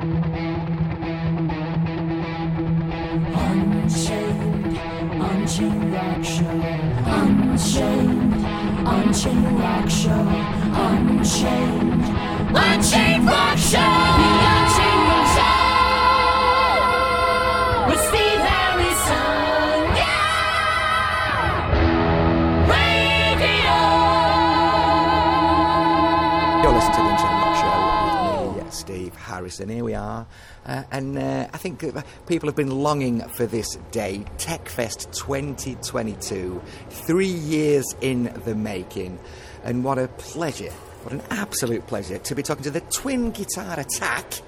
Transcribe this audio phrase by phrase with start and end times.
[0.00, 0.38] Unchained,
[8.86, 10.22] Unchained Rock Show.
[10.76, 12.04] Unchained,
[12.54, 14.37] Unchained Rock Show.
[29.38, 29.68] Harrison.
[29.68, 30.26] Here we are.
[30.66, 36.60] Uh, and uh, I think uh, people have been longing for this day, TechFest 2022.
[36.90, 39.20] Three years in the making.
[39.62, 40.72] And what a pleasure,
[41.04, 44.42] what an absolute pleasure to be talking to the Twin Guitar Attack.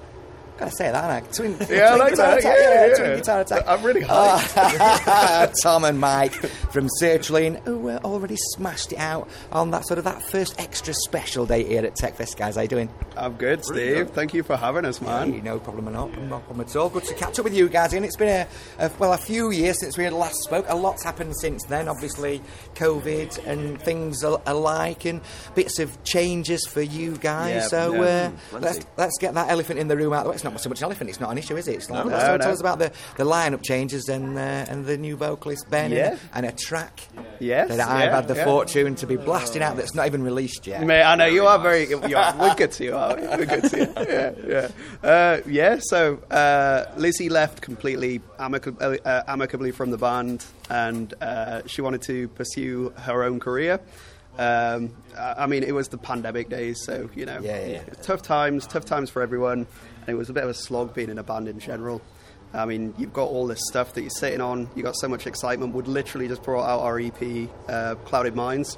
[0.61, 1.31] Gotta say that, aren't I?
[1.31, 2.37] Twin, Yeah, I twin like guitar that.
[2.37, 2.95] attack, Yeah, yeah.
[2.95, 3.63] Twin Guitar Attack.
[3.67, 5.53] I'm really hyped.
[5.63, 10.03] Tom and Mike from Sertraline, who uh, already smashed it out on that sort of
[10.03, 12.57] that first extra special day here at TechFest, guys.
[12.57, 12.89] How you doing?
[13.17, 14.11] I'm good, Steve.
[14.11, 15.33] Thank you for having us, man.
[15.33, 16.09] Hey, no problem at all.
[16.09, 16.89] No problem at all.
[16.89, 17.93] Good to catch up with you guys.
[17.93, 18.45] And it's been
[18.79, 20.65] a, a well a few years since we had last spoke.
[20.69, 21.87] A lot's happened since then.
[21.87, 22.39] Obviously,
[22.75, 25.21] COVID and things alike, and
[25.55, 27.55] bits of changes for you guys.
[27.55, 28.31] Yeah, so yeah.
[28.53, 30.35] uh, let's let's get that elephant in the room out of the way.
[30.35, 31.09] It's not so much an elephant.
[31.09, 31.75] It's not an issue, is it?
[31.75, 34.85] It's like, No, so no, tell us about the, the lineup changes and uh, and
[34.85, 36.11] the new vocalist Ben Yeah.
[36.11, 37.01] and, and a track
[37.39, 38.45] Yes, that I've yeah, had the yeah.
[38.45, 40.85] fortune to be blasting out that's not even released yet.
[40.85, 41.89] Mate, I know you are very.
[41.89, 41.99] You're,
[42.39, 42.91] we're good to you.
[42.91, 42.97] We?
[42.97, 43.93] We're good to you.
[44.11, 44.31] Yeah,
[45.03, 45.79] yeah, uh, yeah.
[45.81, 52.01] So uh, Lizzie left completely amicably, uh, amicably from the band, and uh, she wanted
[52.03, 53.79] to pursue her own career.
[54.37, 57.83] Um, I I mean, it was the pandemic days, so you know, yeah, yeah.
[58.01, 59.67] tough times, tough times for everyone,
[60.01, 62.01] and it was a bit of a slog being in a band in general.
[62.53, 64.69] I mean, you've got all this stuff that you're sitting on.
[64.75, 65.73] You got so much excitement.
[65.73, 68.77] We'd literally just brought out our EP, uh, Clouded Minds.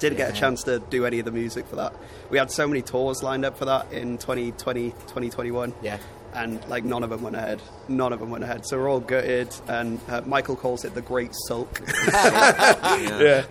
[0.00, 1.94] Didn't get a chance to do any of the music for that.
[2.30, 5.74] We had so many tours lined up for that in 2020, 2021.
[5.82, 5.98] Yeah.
[6.34, 7.60] And like none of them went ahead.
[7.88, 8.66] None of them went ahead.
[8.66, 9.48] So we're all gutted.
[9.66, 11.80] And uh, Michael calls it the Great Sulk.
[12.98, 13.44] Yeah.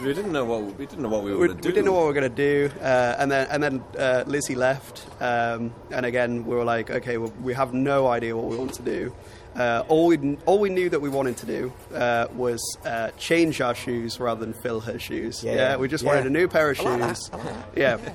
[0.00, 1.68] we didn't know what we didn't know what we were we, going to do.
[1.70, 4.54] didn't know what we were going to do, uh, and then and then uh, Lizzie
[4.54, 8.56] left, um, and again we were like, okay, well, we have no idea what we
[8.56, 9.14] want to do.
[9.56, 13.60] Uh, all we all we knew that we wanted to do uh, was uh, change
[13.60, 15.42] our shoes rather than fill her shoes.
[15.42, 15.76] Yeah, Yeah, yeah.
[15.76, 16.10] we just Yeah.
[16.10, 17.08] wanted a new pair of I like that.
[17.16, 17.30] shoes.
[17.32, 17.78] I like that.
[17.78, 18.12] Yeah,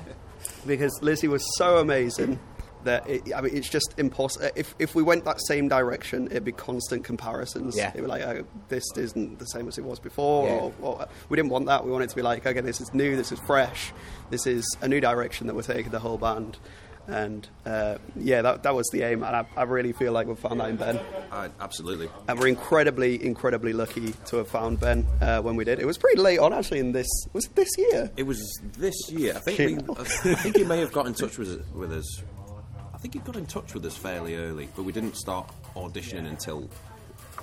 [0.66, 2.38] because Lizzie was so amazing.
[2.84, 4.48] That it, I mean, it's just impossible.
[4.54, 7.76] If, if we went that same direction, it'd be constant comparisons.
[7.76, 7.88] Yeah.
[7.90, 10.54] It'd be like, oh, this isn't the same as it was before, Yeah.
[10.54, 11.84] or, or we didn't want that.
[11.84, 13.92] We wanted to be like, okay, this is new, this is fresh,
[14.30, 16.56] this is a new direction that we're taking the whole band.
[17.08, 20.38] And uh, yeah, that, that was the aim, and I, I really feel like we've
[20.38, 21.00] found that in Ben.
[21.32, 22.10] Uh, absolutely.
[22.28, 25.78] And we're incredibly, incredibly lucky to have found Ben uh, when we did.
[25.80, 26.80] It was pretty late on, actually.
[26.80, 28.10] In this was it this year.
[28.18, 29.32] It was this year.
[29.36, 29.86] I think.
[29.86, 32.22] Fucking We, I think he may have got in touch with with us.
[32.98, 36.26] I think he got in touch with us fairly early, but we didn't start auditioning
[36.28, 36.68] until.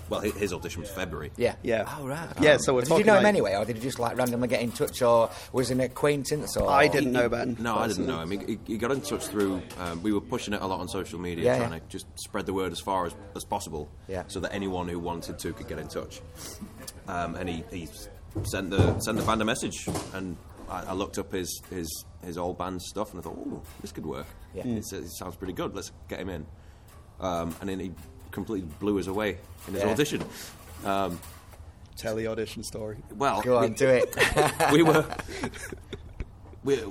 [0.10, 1.32] Well, his, his audition was February.
[1.38, 1.56] Yeah.
[1.64, 1.92] Yeah.
[1.98, 2.28] Oh, right.
[2.40, 4.18] Yeah, so we're Did you talking know him like- anyway, or did you just like
[4.18, 7.56] randomly get in touch, or was an acquaintance, or I didn't know Ben.
[7.60, 8.32] No, I didn't know him.
[8.32, 9.62] He, he- he got in touch through.
[9.80, 11.80] Um, we were pushing it a lot on social media, Yeah, trying yeah.
[11.80, 14.24] to just spread the word as far as, as possible, Yeah.
[14.28, 16.20] so that anyone who wanted to could get in touch.
[17.08, 17.88] Um, and he, he
[18.44, 20.36] sent the sent the band a message, and
[20.70, 23.92] I, I looked up his, his his old band stuff, and I thought, oh, this
[23.92, 24.26] could work.
[24.54, 24.66] Yeah.
[24.66, 25.76] It's- it sounds pretty good.
[25.76, 26.46] Let's get him in.
[27.20, 27.92] Um, and then he
[28.32, 29.38] completely blew us away
[29.68, 29.90] in his Yeah.
[29.90, 30.24] audition.
[31.98, 32.98] Tell the audition story.
[33.16, 34.16] Well, Go on, we- do it.
[34.72, 35.06] we were
[36.64, 36.82] we,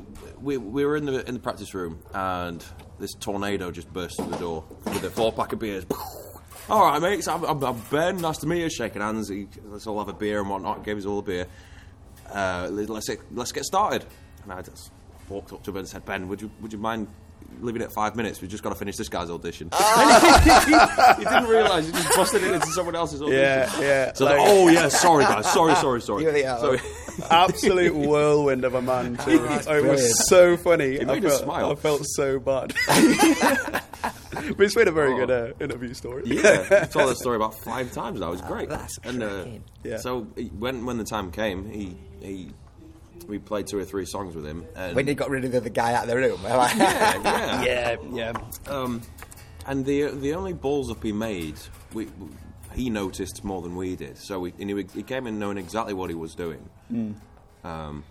[0.40, 2.64] we, we were in the in the practice room and
[2.98, 5.84] this tornado just burst through the door with a four pack of beers.
[6.70, 7.28] All right, mates.
[7.28, 8.16] I'm, I'm, I'm Ben.
[8.18, 8.70] Nice to meet you.
[8.70, 9.28] Shaking hands.
[9.28, 10.82] He, let's all have a beer and whatnot.
[10.82, 11.46] Gave us all a beer.
[12.34, 14.04] Uh, let's let's get started.
[14.42, 14.90] And I just
[15.28, 17.06] walked up to him and said, Ben, would you would you mind
[17.60, 18.40] leaving it five minutes?
[18.40, 19.70] We've just got to finish this guy's audition.
[19.72, 23.40] he, didn't realise he just busted it into someone else's audition.
[23.40, 24.12] Yeah, yeah.
[24.12, 26.24] So like, oh yeah, sorry guys, sorry, sorry, sorry.
[26.24, 26.80] You're the Sorry.
[27.30, 29.16] absolute whirlwind of a man.
[29.18, 29.44] Too.
[29.44, 31.00] it was so funny.
[31.00, 31.70] I made us felt, smile.
[31.70, 32.74] I felt so bad.
[34.56, 36.22] but it's been a very good uh, interview story.
[36.26, 38.28] Yeah, I've told that story about five times now.
[38.28, 38.68] It was great.
[38.68, 39.44] that's and uh.
[39.82, 39.98] Yeah.
[39.98, 40.22] so
[40.58, 42.50] when when the time came, he he
[43.26, 44.66] we played two or three songs with him.
[44.76, 46.74] And, when he got rid of the, the guy out of the room, yeah,
[47.22, 47.62] yeah.
[47.62, 48.32] yeah, yeah.
[48.66, 49.00] Um,
[49.66, 51.56] and the the only balls up he made,
[51.92, 52.28] we, we-
[52.74, 54.18] he noticed more than we did.
[54.18, 56.68] So we, and he, he came in knowing exactly what he was doing.
[57.62, 58.02] Um,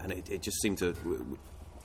[0.00, 0.94] and it, it just seemed to.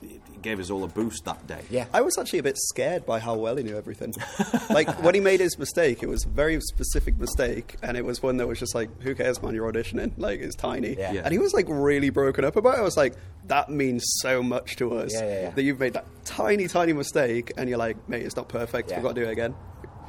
[0.04, 1.62] We, it gave us all a boost that day.
[1.70, 1.86] Yeah.
[1.92, 4.12] I was actually a bit scared by how well he knew everything.
[4.70, 8.22] like when he made his mistake, it was a very specific mistake, and it was
[8.22, 9.54] one that was just like, "Who cares, man?
[9.54, 10.12] You're auditioning.
[10.18, 11.12] Like it's tiny." Yeah.
[11.12, 11.22] Yeah.
[11.24, 12.80] And he was like really broken up about it.
[12.80, 13.14] I was like,
[13.46, 15.50] "That means so much to us Yeah, yeah, yeah.
[15.50, 18.90] that you've made that tiny, tiny mistake, and you're like, mate, it's not perfect.
[18.90, 18.96] Yeah.
[18.96, 19.54] We've got to do it again."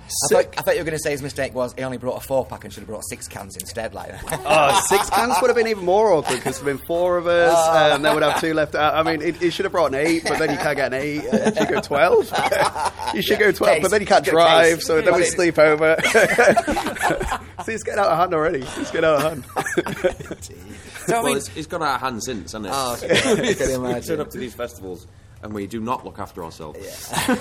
[0.05, 2.17] I thought, I thought you were going to say his mistake was he only brought
[2.17, 3.93] a four pack and should have brought six cans instead.
[3.95, 7.25] Like, Oh, six cans would have been even more awkward because there'd been four of
[7.25, 7.95] us, Oh.
[7.95, 8.75] and then we'd have two left.
[8.75, 8.93] out.
[8.93, 11.01] I mean, he, he should have brought an eight, but then you can't get an
[11.01, 11.23] eight.
[11.23, 12.31] You should go twelve.
[13.15, 14.31] you should go twelve, but then you can't Case.
[14.31, 15.97] drive, so then we sleep over.
[17.65, 18.59] See, it's getting out of hand already.
[18.59, 19.43] It's getting out of hand.
[21.07, 22.71] so I Well, mean, it's, it's got out of hand since, hasn't it?
[22.73, 24.03] Oh, I can We imagine.
[24.07, 25.07] turn up to these festivals
[25.45, 27.09] and we do not look after ourselves.
[27.13, 27.37] I mean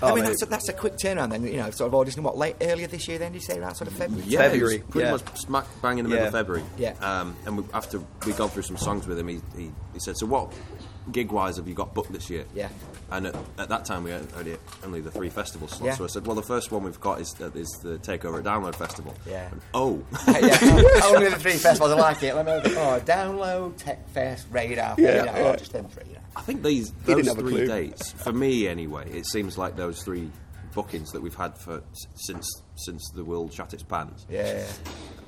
[0.00, 1.44] Oh, that's, a, that's a quick turnaround then.
[1.44, 3.18] You know, sort of auditioning what late earlier this year.
[3.18, 4.24] Then did you say around sort of February?
[4.26, 5.12] Yeah, February, pretty yeah.
[5.12, 6.64] much smack bang in the middle of February.
[6.78, 6.94] Yeah.
[7.00, 10.16] Um, and we, after we'd gone through some songs with him, he, he, he said,
[10.16, 10.52] "So what
[11.10, 12.68] gig wise have you got booked this year?" Yeah.
[13.10, 15.84] And at, at that time, we had only, only the three festival slots.
[15.84, 15.94] Yeah.
[15.94, 18.44] So I said, "Well, the first one we've got is, uh, is the Takeover at
[18.44, 19.50] Download Festival." Yeah.
[19.50, 20.02] And, oh.
[20.28, 20.58] yeah,
[21.06, 22.36] only the three festivals I like it.
[22.36, 22.80] Let me know.
[22.80, 24.94] Oh, download, Tech Fest, Radar.
[24.96, 25.52] Yeah, you yeah.
[25.52, 26.04] oh, just them three.
[26.08, 26.21] You know.
[26.36, 27.66] I think these those three clue.
[27.66, 30.30] dates, for me anyway, it seems like those three
[30.74, 31.82] bookings that we've had for
[32.14, 32.46] since
[32.76, 34.26] since the world shut its pants.
[34.30, 34.64] Yeah,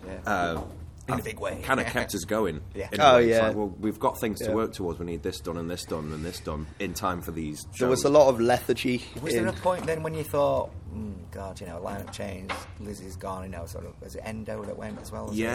[0.07, 0.19] yeah.
[0.27, 0.61] yeah.
[1.07, 1.61] in a big way.
[1.63, 2.63] kind of kept us going.
[2.75, 2.89] Yeah.
[2.91, 3.49] in Oh, yeah.
[3.49, 4.55] like, well, we've got things to Yeah.
[4.55, 4.99] work towards.
[4.99, 7.61] We need this done and this done and this done in time for these.
[7.73, 7.79] Shows.
[7.79, 9.05] There was a lot of lethargy.
[9.23, 12.55] Was in, there a point then when you thought, mm, God, you know, lineup changed,
[12.81, 15.29] Lizzie's gone, you know, sort of, was it Endo that went as well?
[15.33, 15.55] Yeah,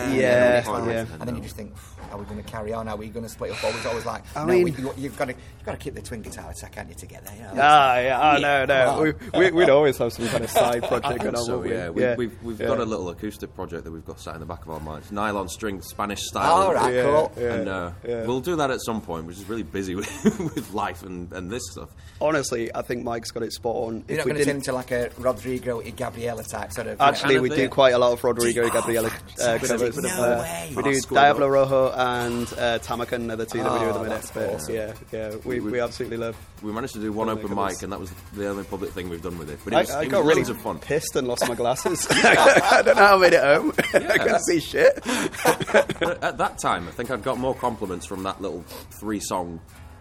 [0.64, 1.16] Sort of- yeah, as yeah.
[1.20, 1.74] And then you just think,
[2.12, 2.88] are we going to carry on?
[2.88, 3.64] Are we going to split up?
[3.64, 5.96] Or was always like, I no, mean- we, you've got to, you've got to keep
[5.96, 7.32] the twin guitar attack, can't you, together?
[7.36, 8.34] You know, Ah, yeah.
[8.36, 9.14] Oh, no, no.
[9.34, 11.46] We, we, we'd always have some kind of side project think going on.
[11.46, 11.72] so, we?
[11.72, 11.90] yeah.
[11.90, 12.16] We, yeah.
[12.16, 12.68] We've, we've yeah.
[12.68, 15.12] got a little acoustic project that we've got sat in the back of our minds.
[15.12, 16.52] Nylon string, Spanish style.
[16.52, 17.32] All right, Yeah, cool.
[17.38, 18.26] yeah, and uh, yeah.
[18.26, 21.50] we'll do that at some point, which is really busy with, with life and, and
[21.52, 21.90] this stuff.
[22.22, 24.04] Honestly, I think Mike's got it spot on.
[24.08, 27.00] You're If not going to turn into like a Rodrigo y Gabriela type sort of.
[27.02, 29.10] Actually, kind we do quite a lot of Rodrigo Oh, Gabriela
[29.42, 29.98] uh, covers.
[29.98, 30.74] No Uh, way.
[30.76, 31.52] We do scored Diablo up.
[31.52, 34.10] Rojo and uh, Tamacun are the two that we do at the Oh, minute.
[34.22, 34.76] that's But awesome.
[34.76, 36.36] yeah, yeah, we, we absolutely love.
[36.62, 39.10] We managed to do one open my mic, and that was the only public thing
[39.10, 39.60] we've done with it.
[39.64, 40.80] But it was, I it got was really of fun.
[40.80, 42.06] pissed and lost my glasses.
[42.12, 43.74] I don't know how I made it home.
[43.94, 44.98] I couldn't see shit.
[46.22, 48.64] At that time, I think I'd got more compliments from that little
[49.00, 49.60] three song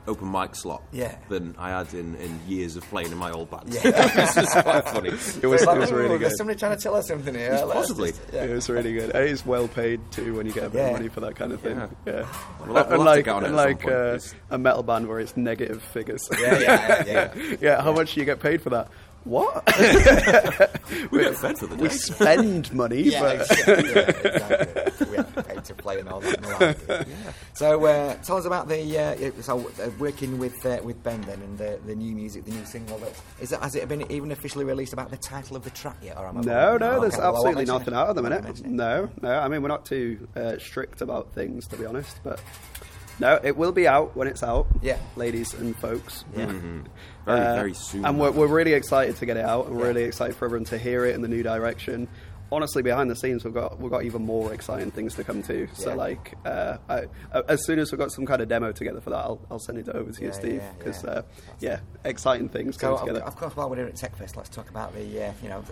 [0.09, 1.17] open mic slot Yeah.
[1.29, 3.73] than I had in, in years of playing in my old band.
[3.73, 3.81] Yeah.
[3.85, 5.09] it's just quite funny.
[5.11, 6.37] It was, it was "Ooh, really There's good.
[6.39, 7.51] somebody trying to tell us something here.
[7.53, 8.11] Let's Possibly.
[8.11, 8.45] just- yeah.
[8.45, 9.11] It was really good.
[9.15, 10.87] It's well paid too when you get a bit Yeah.
[10.89, 11.77] of money for that kind of thing.
[11.77, 11.89] Yeah.
[12.07, 12.27] Yeah.
[12.67, 14.19] We'll have- we'll unlike get on it at unlike uh,
[14.51, 16.27] a metal band where it's negative figures.
[16.41, 17.57] Yeah, yeah, yeah, yeah.
[17.61, 18.89] Yeah, How much do you get paid for that?
[19.25, 19.63] What?
[21.11, 24.88] We get fed for the we spend money, Yeah, but exactly, yeah, exactly.
[25.49, 26.41] We have to play and all that.
[26.43, 27.07] malarkey.
[27.55, 31.41] So, uh, tell us about the uh, so uh, working with uh, with Ben then
[31.43, 32.99] and the, the new music, the new single.
[32.99, 35.97] That is that has it been even officially released about the title of the track
[36.03, 36.17] yet?
[36.17, 36.79] Or am I no, wrong?
[36.81, 37.97] no, Oh, there's okay, well, I won't absolutely mention nothing it.
[37.97, 38.65] out at the minute.
[38.67, 39.39] No, no.
[39.39, 42.21] I mean, we're not too uh, strict about things, to be honest.
[42.23, 42.41] But
[43.21, 44.67] no, it will be out when it's out.
[44.83, 44.99] Yeah.
[45.17, 46.25] ladies and folks.
[46.37, 46.47] Yeah.
[46.47, 48.05] Very, Uh, very soon.
[48.07, 49.89] And we're, we're really excited to get it out, and we're Yeah.
[49.89, 52.07] really excited for everyone to hear it in the new direction.
[52.51, 55.69] Honestly, behind the scenes, we've got we've got even more exciting things to come too.
[55.75, 55.97] So, Yeah.
[55.97, 57.03] like, uh, I,
[57.33, 59.59] uh, as soon as we've got some kind of demo together for that, I'll, I'll
[59.59, 61.11] send it over to you, Yeah, Steve, because yeah.
[61.11, 61.23] uh,
[61.61, 63.25] yeah, exciting things So, coming together.
[63.27, 65.63] of course, while we're here at TechFest, let's talk about the, uh, you know,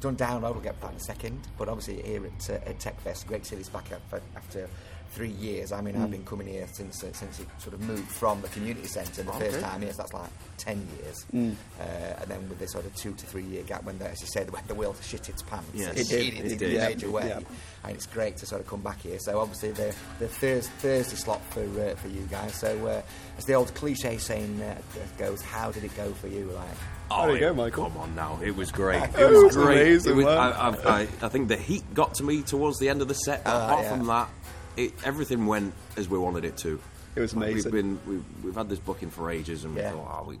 [0.00, 3.26] done download, we'll get back in a second, but obviously here at, uh, at TechFest,
[3.48, 4.68] to this back after, after
[5.14, 5.70] three years.
[5.72, 6.12] I mean, I've Mm.
[6.12, 9.32] been coming here since uh, since it sort of moved from the community centre the
[9.32, 11.24] first time here, so that's like 10 years.
[11.32, 11.54] Mm.
[11.80, 11.84] Uh,
[12.20, 14.26] and then with this sort of two to three year gap when, the, as you
[14.32, 15.94] said, when the world shit its pants, Yes.
[15.96, 16.74] it, It did, did, it in did.
[16.76, 17.28] a major Yeah, way.
[17.28, 17.40] yeah.
[17.84, 19.18] And it's great to sort of come back here.
[19.20, 22.54] So obviously the, the Thurs Thursday slot for uh, for you guys.
[22.58, 23.02] So uh,
[23.38, 24.74] as the old cliche saying uh,
[25.18, 26.46] goes, how did it go for you?
[26.52, 26.68] Like,
[27.10, 27.84] Oh, did it go, it- Michael?
[27.90, 29.02] Come on now, it was great.
[29.02, 29.82] It It was was great.
[29.82, 32.88] amazing, It was- I, I, I, I think the heat got to me towards the
[32.88, 33.44] end of the set.
[33.44, 33.90] But Ah, apart yeah.
[33.96, 34.28] from that,
[34.76, 36.80] it, everything went as we wanted it to.
[37.16, 37.72] It was Like, amazing.
[37.72, 39.92] We've been we've, we've had this booking for ages, and Yeah.
[39.92, 40.38] we thought, oh, we.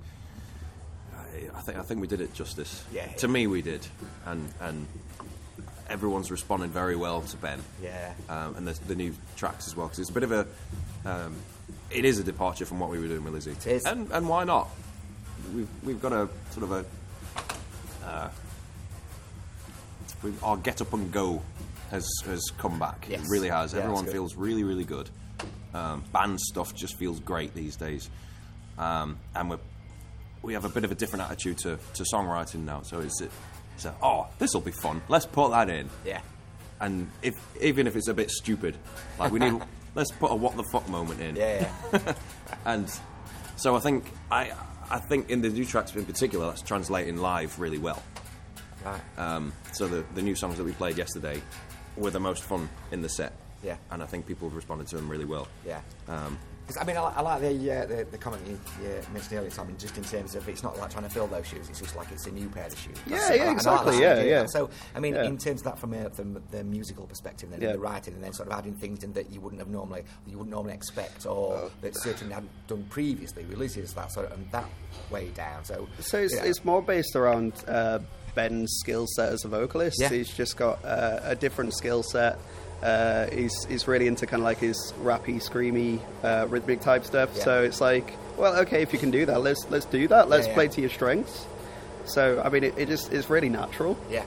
[1.54, 2.84] I- think I think we did it justice.
[2.92, 3.06] Yeah.
[3.06, 3.86] To me, we did,
[4.26, 4.86] and and
[5.88, 7.60] everyone's responded very well to Ben.
[7.82, 8.12] Yeah.
[8.28, 10.46] Um, and the, the new tracks as well, because it's a bit of a.
[11.04, 11.34] Um,
[11.90, 13.52] it is a departure from what we were doing with Lizzie.
[13.52, 13.84] It is.
[13.84, 14.68] And and why not?
[15.54, 16.84] We've we've got a sort of a.
[18.04, 18.30] Uh,
[20.42, 21.42] our get up and go
[21.90, 23.06] has has come back.
[23.08, 23.20] Yes.
[23.20, 23.72] It really has.
[23.72, 25.08] Yeah, Everyone feels really really good.
[25.72, 28.08] Um, band stuff just feels great these days,
[28.78, 29.56] um, and we
[30.44, 32.82] we have a bit of a different attitude to, to songwriting now.
[32.82, 35.02] So it's, it's a, oh, this will be fun.
[35.08, 35.88] Let's put that in.
[36.04, 36.20] Yeah.
[36.80, 38.76] And if even if it's a bit stupid,
[39.18, 39.60] like we need,
[39.94, 41.36] let's put a what the fuck moment in.
[41.36, 42.14] Yeah, yeah.
[42.66, 42.90] And
[43.56, 44.52] So I think I
[44.90, 48.02] I think in the new tracks in particular, that's translating live really well.
[48.84, 49.00] Right.
[49.16, 51.40] Um, so the the new songs that we played yesterday
[51.96, 53.32] were the most fun in the set.
[53.62, 53.76] Yeah.
[53.90, 55.48] and I think people have responded to them really well.
[55.66, 55.80] Yeah.
[56.06, 58.58] Um, 'Cause, I mean, I, I like the, uh, the the comment you,
[59.12, 61.68] mentioned earlier, Simon, just in terms of it's not like trying to fill those shoes;
[61.68, 62.96] it's just like it's a new pair of shoes.
[63.06, 64.40] Yeah, That's- yeah, I like- and like exactly, yeah, idea.
[64.40, 64.46] yeah.
[64.46, 65.24] So, I mean, Yeah.
[65.24, 67.72] in terms of that from, a, from the musical perspective, then Yeah.
[67.72, 70.38] the writing, and then sort of adding things in that you wouldn't have normally, you
[70.38, 71.70] wouldn't normally expect, or Oh.
[71.82, 74.64] that certainly hadn't done previously, releases that sort of and that
[75.10, 75.64] way down.
[75.66, 76.44] So, So it's, yeah.
[76.44, 77.98] it's more based around uh,
[78.34, 79.98] Ben's skill set as a vocalist.
[80.00, 80.08] Yeah.
[80.08, 82.38] He's just got uh, a different skill set.
[82.82, 87.30] Uh, he's, he's really into kind of like his rappy, screamy, uh, rhythmic type stuff.
[87.36, 87.44] Yeah.
[87.44, 90.28] So it's like, well, okay, if you can do that, let's let's do that.
[90.28, 90.54] Let's Yeah, yeah.
[90.54, 91.46] play to your strengths.
[92.04, 93.96] So I mean, it, it just it's really natural.
[94.10, 94.24] yeah.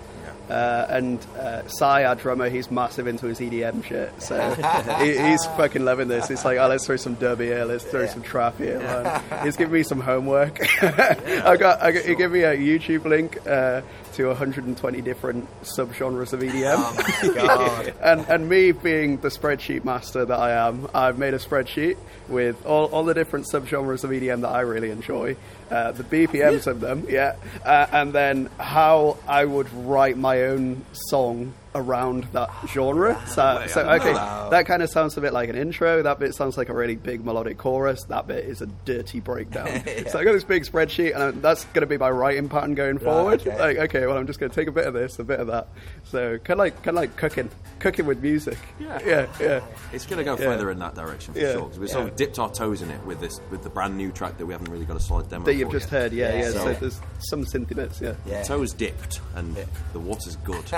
[0.49, 4.13] Uh, and uh, Sai, our drummer, he's massive into his EDM shit.
[4.21, 4.39] So
[5.03, 6.29] he, he's fucking loving this.
[6.29, 8.07] It's like, oh, let's throw some dub here, let's throw Yeah.
[8.07, 8.79] some trap here.
[8.79, 9.23] Man.
[9.43, 10.57] He's giving me some homework.
[10.81, 13.81] I got, I got, he gave me a YouTube link uh,
[14.17, 16.75] to 120 different subgenres of EDM.
[16.77, 17.93] Oh my god.
[18.01, 21.97] and, and me being the spreadsheet master that I am, I've made a spreadsheet
[22.27, 25.37] with all, all the different subgenres of EDM that I really enjoy,
[25.69, 30.83] uh, the BPMs of them, yeah, uh, and then how I would write my own
[30.91, 33.15] song around that genre.
[33.19, 34.49] Ah, so, way, so okay, Wow.
[34.49, 36.01] that kind of sounds a bit like an intro.
[36.03, 38.03] That bit sounds like a really big melodic chorus.
[38.05, 39.83] That bit is a dirty breakdown.
[40.07, 42.75] So I got this big spreadsheet, and I- that's going to be my writing pattern
[42.75, 43.41] going forward.
[43.41, 43.57] okay.
[43.59, 45.47] Like, okay, well, I'm just going to take a bit of this, a bit of
[45.47, 45.67] that.
[46.05, 48.57] So kind of like kind of like cooking, cooking with music.
[48.79, 48.99] Yeah.
[49.05, 49.61] yeah, yeah.
[49.93, 50.45] It's going to go Yeah.
[50.45, 51.53] further in that direction for Yeah.
[51.53, 51.67] sure.
[51.67, 54.11] 'cause we sort of dipped our toes in it with this, with the brand new
[54.11, 56.01] track that we haven't really got a solid demo That you've for just yet.
[56.01, 56.49] heard, yeah, Yeah, yeah.
[56.51, 58.13] So, so- there's some synth bits, yeah.
[58.25, 58.43] Yeah.
[58.43, 59.63] Toes dipped and Yeah.
[59.93, 60.63] the water's good.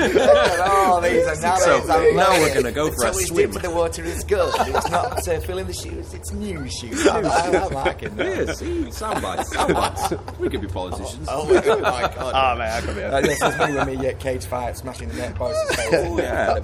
[0.00, 3.50] oh, these are now, So, these are now we're gonna go for a swim.
[3.52, 4.52] the water is good.
[4.58, 6.14] It's not uh, filling the shoes.
[6.14, 7.06] It's new shoes.
[7.06, 8.46] I'm, I'm liking that.
[8.46, 10.12] yeah, see, sound bites, sound bites.
[10.38, 11.26] We could be politicians.
[11.30, 11.82] Oh my god!
[11.82, 12.32] my God.
[12.34, 13.02] Ah, man, I could be.
[13.02, 15.88] Uh, this is me when me at cage fight smashing the net boys' face.
[15.92, 16.54] Oh, yeah.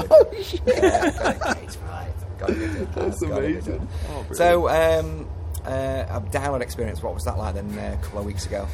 [0.67, 2.13] yeah, got a cage fight.
[2.39, 2.67] Got to be.
[2.67, 3.89] That's Gotta amazing.
[4.11, 5.29] Oh, so, um,
[5.65, 5.71] uh,
[6.09, 7.03] a download experience.
[7.03, 7.79] What was that like then?
[7.79, 8.67] Uh, a couple of weeks ago.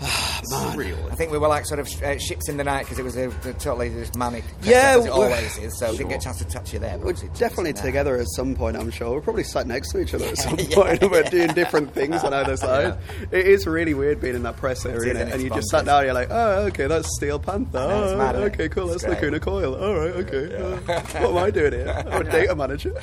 [0.00, 1.10] Surreal.
[1.10, 3.16] I think we were like sort of uh, ships in the night because it was
[3.16, 4.44] a, a totally just manic.
[4.62, 5.78] Yeah, as it we're- always is.
[5.78, 6.96] So didn't get a chance to touch you there.
[6.98, 7.82] but We're definitely now.
[7.82, 9.10] together at some point, I'm sure.
[9.12, 10.74] We're probably sat next to each other at some Yeah.
[10.74, 11.02] point.
[11.10, 12.96] We're doing different things on either side.
[13.30, 15.78] It is really weird being in that press area, and and it's you just bonkers.
[15.78, 16.04] sat down.
[16.04, 17.78] You're like, oh, okay, that's Steel Panther.
[17.78, 18.90] know, it's Oh, mad, isn't okay, cool.
[18.92, 19.32] It's That's great.
[19.32, 19.74] Lacuna Coil.
[19.74, 20.56] All right, okay.
[20.56, 20.76] Uh,
[21.20, 22.04] what am I doing here?
[22.10, 22.94] I'm a data manager.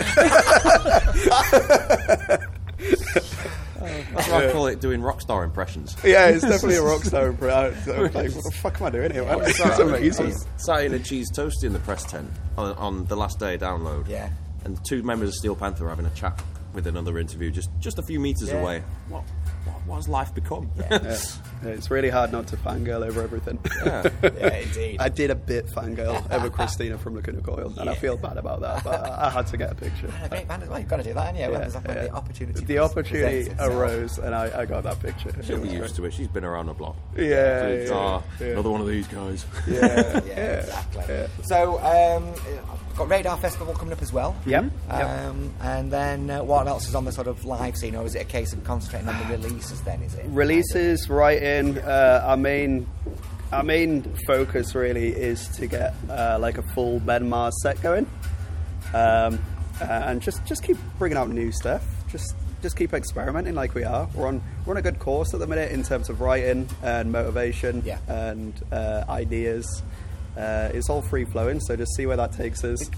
[4.18, 5.96] That's what I call it doing rock star impressions.
[6.04, 7.28] yeah, it's definitely a rock star.
[7.28, 7.94] Uh, impression.
[7.96, 9.24] I'm like, what the fuck am I doing here?
[9.26, 9.40] man?
[9.46, 10.28] It's amazing.
[10.34, 13.56] Um, sat in a cheese toasty in the press tent on, on the last day
[13.56, 14.08] of download.
[14.08, 14.30] Yeah.
[14.66, 16.42] And two members of Steel Panther were having a chat
[16.74, 18.60] with another interview just, just a few metres Yeah.
[18.62, 18.84] away.
[19.10, 19.24] What,
[19.88, 20.70] what, what has life become?
[20.78, 21.18] Yeah,
[21.64, 23.60] it's really hard not to fangirl over everything.
[23.86, 24.10] Yeah.
[24.38, 24.98] Yeah, indeed.
[25.00, 28.62] I did a bit fangirl over Cristina from Lacuna Coil, and I feel bad about
[28.62, 30.12] that, but I I had to get a picture.
[30.24, 30.80] A great band as well.
[30.80, 31.50] You've got to do that, haven't you?
[31.52, 32.04] When Yeah, like when yeah.
[32.04, 32.66] the opportunity.
[32.66, 35.30] The opportunity arose, and I, I got that picture.
[35.30, 36.14] It She'll be was used to it.
[36.14, 36.96] She's been around the block.
[37.14, 37.30] great.
[37.30, 38.48] Yeah, She's, yeah, "Ah, yeah.
[38.48, 39.46] Another one of these guys.
[39.68, 41.04] yeah, Yeah, exactly.
[41.10, 41.28] yeah.
[41.44, 42.34] So, um,
[42.72, 44.36] I've got Radar Festival coming up as well.
[44.46, 44.66] Yep.
[44.90, 48.16] Um, and then uh, what else is on the sort of live scene, or is
[48.16, 49.82] it a case of concentrating on the releases?
[49.82, 51.78] Then is it Releases, writing.
[51.78, 52.88] Uh, our main,
[53.52, 58.08] our main focus really is to get uh, like a full Ben Mars set going,
[58.94, 59.40] um,
[59.82, 61.84] and just just keep bringing out new stuff.
[62.10, 64.10] Just just keep experimenting like we are.
[64.16, 67.12] We're on we're on a good course at the minute in terms of writing and
[67.12, 68.00] motivation Yeah.
[68.08, 69.84] and uh, ideas.
[70.38, 72.90] Uh, it's all free flowing, so just see where that takes us,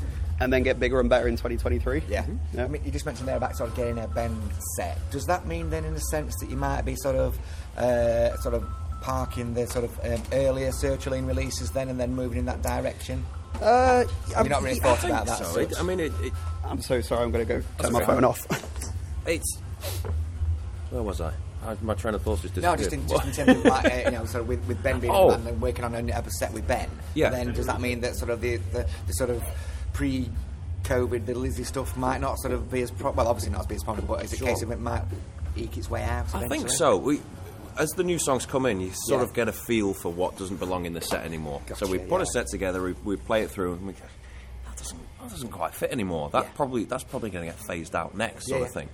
[0.41, 2.03] and then get bigger and better in 2023.
[2.10, 2.25] Yeah.
[2.53, 2.65] Yeah.
[2.65, 4.38] I mean, you just mentioned there about sort of getting a bend
[4.75, 4.98] set.
[5.12, 7.38] Does that mean then, in a sense, that you might be sort of,
[7.77, 8.67] uh, sort of
[9.01, 13.25] parking the sort of um, earlier Sertraline releases then, and then moving in that direction?
[13.62, 14.03] Uh,
[14.36, 15.46] Have you not really thought about that?
[15.46, 17.24] So it, I mean, it, it, I'm so sorry.
[17.24, 18.46] I'm going to go turn my phone off.
[19.25, 19.58] it's.
[20.89, 21.31] Where was I?
[21.65, 22.79] I my train of thought just No, disappeared.
[22.79, 24.99] just in, just in terms of like, uh, you know, sort of with, with Ben
[24.99, 25.31] being Oh.
[25.31, 26.89] and then working on a set with Ben.
[27.15, 27.29] Yeah.
[27.29, 29.43] Then does that mean that sort of the, the, the sort of
[29.93, 33.67] pre-COVID, the Lizzie stuff might not sort of be as pro- well, obviously not as
[33.67, 35.03] be as probable, but is it a case of it might
[35.55, 36.33] eke its way out?
[36.33, 36.97] I think so.
[36.97, 37.21] We,
[37.77, 39.27] as the new songs come in, you sort Yeah.
[39.27, 41.61] of get a feel for what doesn't belong in the set anymore.
[41.67, 42.23] Gotcha, so we put yeah.
[42.23, 43.99] a set together, we, we play it through, and we go,
[44.65, 46.29] that doesn't, that doesn't quite fit anymore.
[46.29, 46.49] That Yeah.
[46.55, 48.89] probably that's probably going to get phased out next, sort of thing.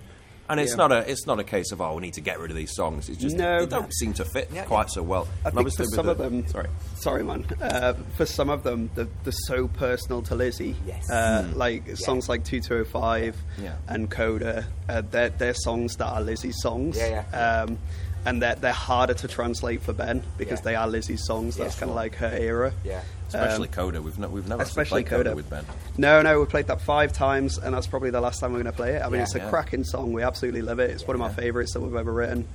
[0.47, 0.77] And it's Yeah.
[0.77, 2.75] not a it's not a case of oh we need to get rid of these
[2.75, 3.09] songs.
[3.09, 3.61] It's just No.
[3.61, 4.93] they don't seem to fit Yeah, quite yeah.
[4.93, 5.27] so well.
[5.43, 7.45] I And think for some the- of them, sorry, sorry, man.
[7.59, 10.75] Uh, for some of them, they're, they're so personal to Lizzie.
[10.85, 11.09] Yes.
[11.09, 13.75] Uh, Like songs like 2205 Yeah.
[13.87, 16.95] and Coda, uh, they're, they're songs that are Lizzie's songs.
[16.97, 17.23] Yeah,
[17.67, 17.79] Um,
[18.25, 20.63] and they're, they're harder to translate for Ben because Yeah.
[20.65, 21.55] they are Lizzie's songs.
[21.57, 22.73] That's Yeah, kind of like her era.
[22.83, 23.01] Yeah.
[23.27, 24.01] especially um, Coda.
[24.01, 25.23] We've no, we've never Especially played Coda.
[25.31, 25.65] Coda with Ben.
[25.97, 28.71] No, no, we played that five times, and that's probably the last time we're going
[28.71, 29.01] to play it.
[29.01, 29.23] I mean, Yeah.
[29.23, 29.49] it's a Yeah.
[29.49, 30.13] cracking song.
[30.13, 30.89] We absolutely love it.
[30.91, 31.33] It's one of my Yeah.
[31.35, 32.47] favourites that we've ever written.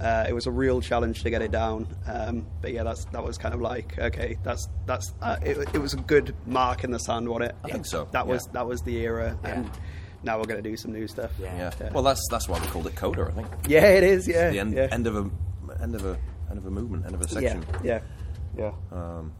[0.00, 3.24] Uh, it was a real challenge to get it down, um, but yeah, that's that
[3.24, 6.92] was kind of like okay, that's that's uh, it, it was a good mark in
[6.92, 7.56] the sand, wasn't it?
[7.64, 9.50] I think so, That was that was the era, Yeah.
[9.50, 9.70] and
[10.22, 11.30] now we're going to do some new stuff.
[11.40, 11.70] Yeah.
[11.80, 11.90] Yeah.
[11.92, 13.26] Well, that's that's why we called it Coda.
[13.30, 14.26] I think yeah, it is.
[14.28, 14.88] Yeah, the end, yeah.
[14.90, 15.30] end of a
[15.82, 16.18] end of a
[16.50, 17.64] end of a movement, end of a section.
[17.84, 18.00] Yeah,
[18.56, 18.96] yeah, yeah.
[18.98, 19.32] Um,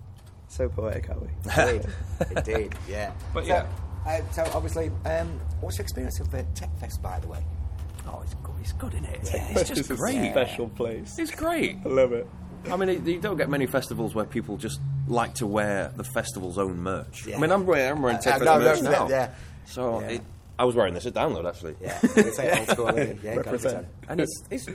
[0.49, 1.28] so poetic, are we?
[1.62, 1.87] Indeed,
[2.37, 3.12] indeed, yeah.
[3.35, 3.66] But so, yeah.
[4.06, 7.44] Uh, so obviously, um, what's your experience of the Tech Fest, by the way?
[8.06, 8.54] oh, it's good.
[8.61, 9.18] It's good, isn't it?
[9.20, 10.30] It's, This it's just is a great.
[10.30, 11.18] special place.
[11.18, 11.76] It's great.
[11.85, 12.26] I love it.
[12.70, 16.04] I mean, it- you don't get many festivals where people just like to wear the
[16.04, 17.26] festival's own merch.
[17.26, 17.37] Yeah.
[17.37, 19.08] I mean, I'm wearing, I'm wearing Uh, Tech uh, Fest no, no, merch no, now.
[19.11, 19.30] yeah.
[19.66, 20.06] So Yeah.
[20.08, 20.23] It,
[20.59, 21.77] I was wearing this at download actually.
[21.81, 22.88] Yeah, it's like old school.
[22.88, 23.19] isn't it?
[23.23, 23.87] Yeah, Represent.
[24.09, 24.67] and it's, it's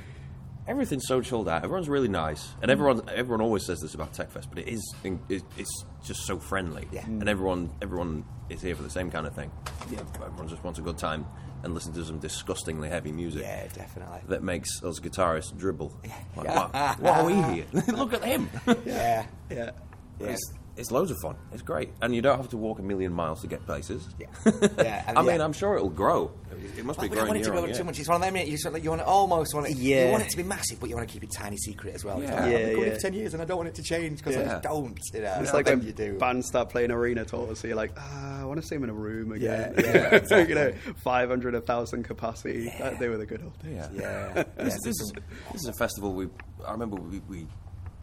[0.67, 1.63] everything's so chilled out.
[1.63, 2.71] Everyone's really nice, and mm.
[2.71, 6.87] everyone everyone always says this about TechFest, but it is it, it's just so friendly.
[6.91, 7.01] Yeah.
[7.01, 7.21] Mm.
[7.21, 9.51] and everyone everyone is here for the same kind of thing.
[9.91, 11.25] Yeah, everyone just wants a good time
[11.63, 13.41] and listen to some disgustingly heavy music.
[13.41, 14.19] Yeah, definitely.
[14.27, 15.97] That makes us guitarists dribble.
[16.35, 16.67] Like, Yeah.
[16.67, 17.65] what, what are we here?
[17.87, 18.49] Look at him.
[18.85, 19.71] Yeah, Yeah.
[20.19, 20.35] yeah.
[20.73, 21.35] It's, it's loads of fun.
[21.51, 24.07] It's great, and you don't have to walk a million miles to get places.
[24.19, 24.27] Yeah.
[24.83, 25.43] Yeah, I mean, yeah.
[25.45, 26.31] I'm sure it'll grow.
[26.77, 27.99] It must Well, be we don't want it to grow too much.
[27.99, 28.35] It's one of them.
[28.47, 29.75] You, sort of, you want to almost want it.
[29.77, 30.05] Yeah.
[30.05, 32.03] You want it to be massive, but you want to keep it tiny secret as
[32.03, 32.21] well.
[32.21, 32.41] Yeah.
[32.41, 32.87] like, Yeah, I've been doing yeah.
[32.87, 34.97] it for ten years, and I don't want it to change because I just don't.
[35.13, 36.17] You know, It's like then when you do.
[36.17, 38.89] bands start playing arena tours, so you're like, ah, I want to see them in
[38.89, 39.73] a room again.
[39.77, 40.49] Yeah, yeah, exactly.
[40.49, 42.71] you know, 500, 1,000 capacity.
[42.79, 43.73] That, they were the good old days.
[43.75, 43.89] Yeah.
[43.93, 45.13] Yeah, This, yeah, this, there's is,
[45.53, 46.27] this is a festival we.
[46.65, 47.47] I remember we, we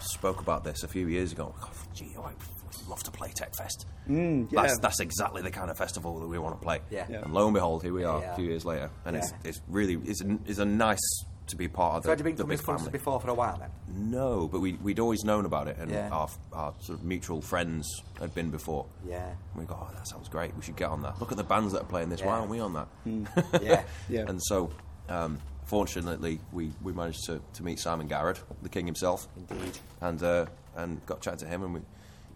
[0.01, 1.55] spoke about this a few years ago.
[1.63, 3.87] Oh, gee, I would love to play Tech Fest.
[4.09, 4.63] Mm, yeah.
[4.63, 6.81] That's that's exactly the kind of festival that we want to play.
[6.91, 7.07] Yeah.
[7.09, 7.23] Yeah.
[7.23, 8.33] And lo and behold, here we are Yeah.
[8.33, 9.49] a few years later, and it's Yeah.
[9.51, 10.99] it's really it's a, it's a nice
[11.49, 12.91] to be part of So the, had you been the big family.
[12.93, 13.71] before for a while then?
[13.89, 16.09] No, but we we'd always known about it, and Yeah.
[16.11, 17.89] our our sort of mutual friends
[18.21, 18.87] had been before.
[19.07, 19.27] Yeah.
[19.27, 20.55] And we go, oh, that sounds great.
[20.57, 21.19] We should get on that.
[21.21, 22.23] Look at the bands that are playing this.
[22.23, 22.89] Why aren't we on that?
[23.63, 23.83] Yeah.
[24.09, 24.25] Yeah.
[24.29, 24.71] And so,
[25.09, 25.39] um,
[25.71, 29.29] fortunately, we, we managed to, to meet Simon Garrett, the king himself.
[29.37, 29.79] Indeed.
[30.01, 30.47] And uh,
[30.77, 31.81] and got chatting to him, and we,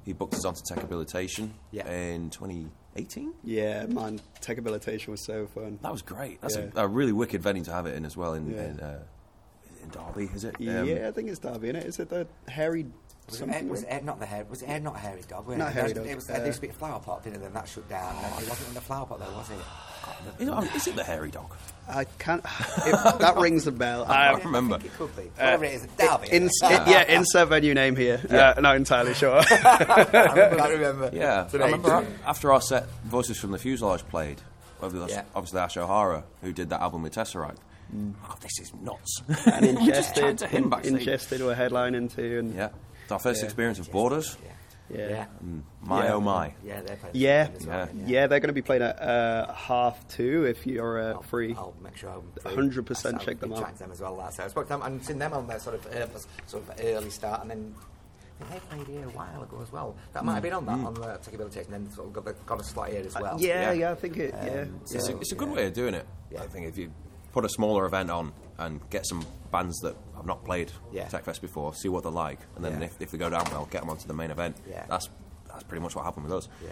[0.05, 1.91] he booked us onto Techabilitation Yeah.
[1.91, 3.33] in 2018.
[3.43, 5.79] Yeah, man, Techabilitation was so fun.
[5.83, 6.41] That was great.
[6.41, 6.71] That's Yeah.
[6.77, 8.65] a, a really wicked venue to have it in as well in Yeah.
[8.65, 9.03] in, uh,
[9.83, 10.55] in Derby, is it?
[10.57, 11.87] Um, yeah, I think it's Derby, innit?
[11.87, 12.87] Is it the hairy
[13.31, 13.49] Was it.
[13.49, 14.45] Ed, was it Ed, not the hair?
[14.51, 15.47] Was it Ed, not Hairy Dog?
[15.47, 15.73] wasn't it?
[15.73, 17.43] Hairy was- Dog, It was, uh, there used to be a flower pot, didn't it?
[17.43, 18.15] Then that shut down.
[18.17, 19.57] and it wasn't in the flower pot, though, was it?
[20.39, 21.55] Is it, is it the hairy dog?
[21.89, 22.45] I can't.
[22.45, 24.05] It, that rings a bell.
[24.05, 24.75] I I, remember.
[24.77, 25.23] I think it could be.
[25.23, 26.29] uh, Whatever it is, Derby.
[26.31, 26.83] in, isn't it?
[26.83, 28.21] in- yeah, insert venue name here.
[28.29, 29.41] Uh, not entirely sure.
[29.51, 30.61] I remember.
[30.63, 31.11] I remember.
[31.13, 34.41] Yeah, It's an I remember after our set, Voices from the Fuselage played.
[34.83, 35.25] Obviously, Yeah.
[35.35, 37.57] obviously Ashe O'Hara, who did that album with Tesseract.
[37.97, 39.23] Oh, this is nuts.
[39.47, 40.93] and We just chatted ingested, to him backstage.
[41.01, 42.69] ingested were headlining too, and Yeah,
[43.05, 43.45] it's our first Yeah.
[43.47, 44.37] experience of Borders.
[44.43, 44.51] Yeah.
[44.99, 45.09] yeah.
[45.09, 45.27] Yeah.
[45.83, 46.15] My Yeah.
[46.15, 46.55] oh my.
[46.63, 50.07] Yeah, they're playing Yeah, as well, yeah, they're going to be playing at uh, half
[50.09, 51.55] two if you're uh, I'll, free.
[51.57, 53.79] I'll make sure I'm 100% check them be out.
[53.79, 54.17] them as well.
[54.17, 56.07] That's I spoke to them and seen them on their sort of uh,
[56.47, 57.75] sort of early start, and then
[58.51, 59.97] they played here a while ago as well.
[60.13, 62.33] That might have been on that on the Techabilitation, and then sort of got, the,
[62.45, 63.37] got a slot here as well.
[63.37, 63.73] Uh, yeah, Yeah.
[63.73, 64.35] yeah, I think it.
[64.35, 65.55] yeah, Um, It's, a, it's a good yeah.
[65.55, 66.07] way of doing it.
[66.31, 66.43] Yeah.
[66.43, 66.91] I think if you
[67.35, 71.09] put a smaller event on and get some bands that have not played Yeah.
[71.09, 72.87] TechFest before, see what they're like, and then Yeah.
[72.87, 74.57] if, if they go down well, get them onto the main event.
[74.71, 74.87] Yeah.
[74.89, 75.09] That's
[75.49, 76.49] that's pretty much what happened with us.
[76.65, 76.71] Yeah.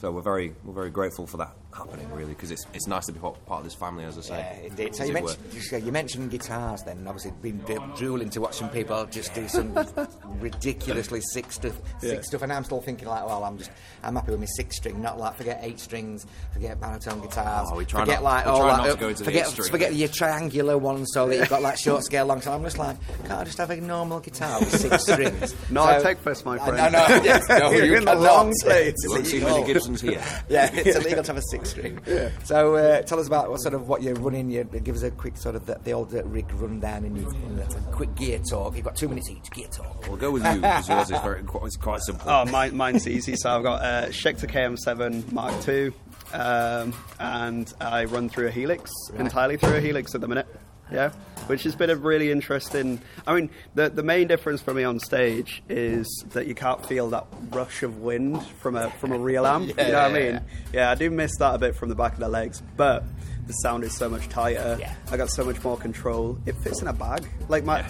[0.00, 3.12] So we're very we're very grateful for that happening, really, because it's it's nice to
[3.12, 4.38] be part part of this family, as I say.
[4.62, 4.94] Yeah, indeed.
[4.96, 7.58] So you mentioned, you, mentioned guitars then, and obviously been
[7.96, 9.72] drooling to watch some people just do some
[10.40, 12.20] ridiculously sick stuff, sick Yeah.
[12.22, 13.70] stuff, and I'm still thinking like, well, I'm just,
[14.02, 17.76] I'm happy with my six string, not like forget eight strings, forget baritone guitars, Oh,
[17.76, 19.70] we try forget not- like all not to the forget, eight string.
[19.70, 22.40] forget your triangular one so that you've got like short scale, long.
[22.40, 25.54] So I'm just like, can't I just have a normal guitar with six strings?
[25.70, 26.78] no so, a Techfest, my friend.
[26.80, 27.22] I know.
[27.22, 28.26] Yes, no, You're you in the cannot.
[28.26, 28.88] wrong place.
[28.88, 30.22] It's You won't see many Gibsons here.
[30.48, 32.00] Yeah, it's illegal to have a six string.
[32.44, 34.50] So uh, tell us about what sort of what you're running.
[34.50, 37.28] You give us a quick sort of the, the old uh, rig rundown and you,
[37.28, 38.74] and a quick gear talk.
[38.74, 39.50] You've got two minutes each.
[39.50, 40.06] Gear talk.
[40.08, 42.28] We'll go with you because yours is very quite, it's quite simple.
[42.28, 43.36] Oh, mine, mine's easy.
[43.36, 45.92] So I've got uh, Schecter KM7 Mark II,
[46.32, 50.46] um, and I run through a Helix, entirely through a Helix at the minute.
[50.92, 51.10] Yeah,
[51.48, 53.00] which has been a really interesting.
[53.26, 57.10] I mean, the the main difference for me on stage is that you can't feel
[57.10, 59.68] that rush of wind from a from a real amp.
[59.76, 60.40] Yeah, you know what I mean?
[60.72, 60.90] Yeah.
[60.90, 63.04] I do miss that a bit from the back of the legs, but
[63.46, 64.76] the sound is so much tighter.
[64.80, 64.94] Yeah.
[65.10, 66.38] I got so much more control.
[66.46, 67.26] It fits in a bag.
[67.48, 67.80] Like my.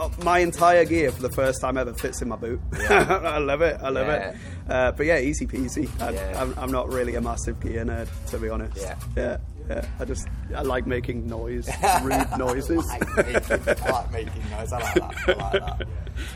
[0.00, 2.60] uh, My entire gear for the first time ever fits in my boot.
[2.90, 3.78] I love it.
[3.80, 4.30] I love Yeah.
[4.30, 4.36] it.
[4.68, 5.86] Uh, but yeah, easy peasy.
[6.00, 6.40] I, Yeah.
[6.42, 8.76] I'm, I'm not really a massive gear nerd, to be honest.
[8.78, 9.36] Yeah.
[9.68, 9.74] Yeah.
[9.76, 9.86] Yeah.
[10.00, 11.68] I just I like making noise,
[12.02, 12.88] rude noises.
[12.90, 14.72] I like making, I like making noise.
[14.72, 15.28] I like that.
[15.28, 15.88] I like that.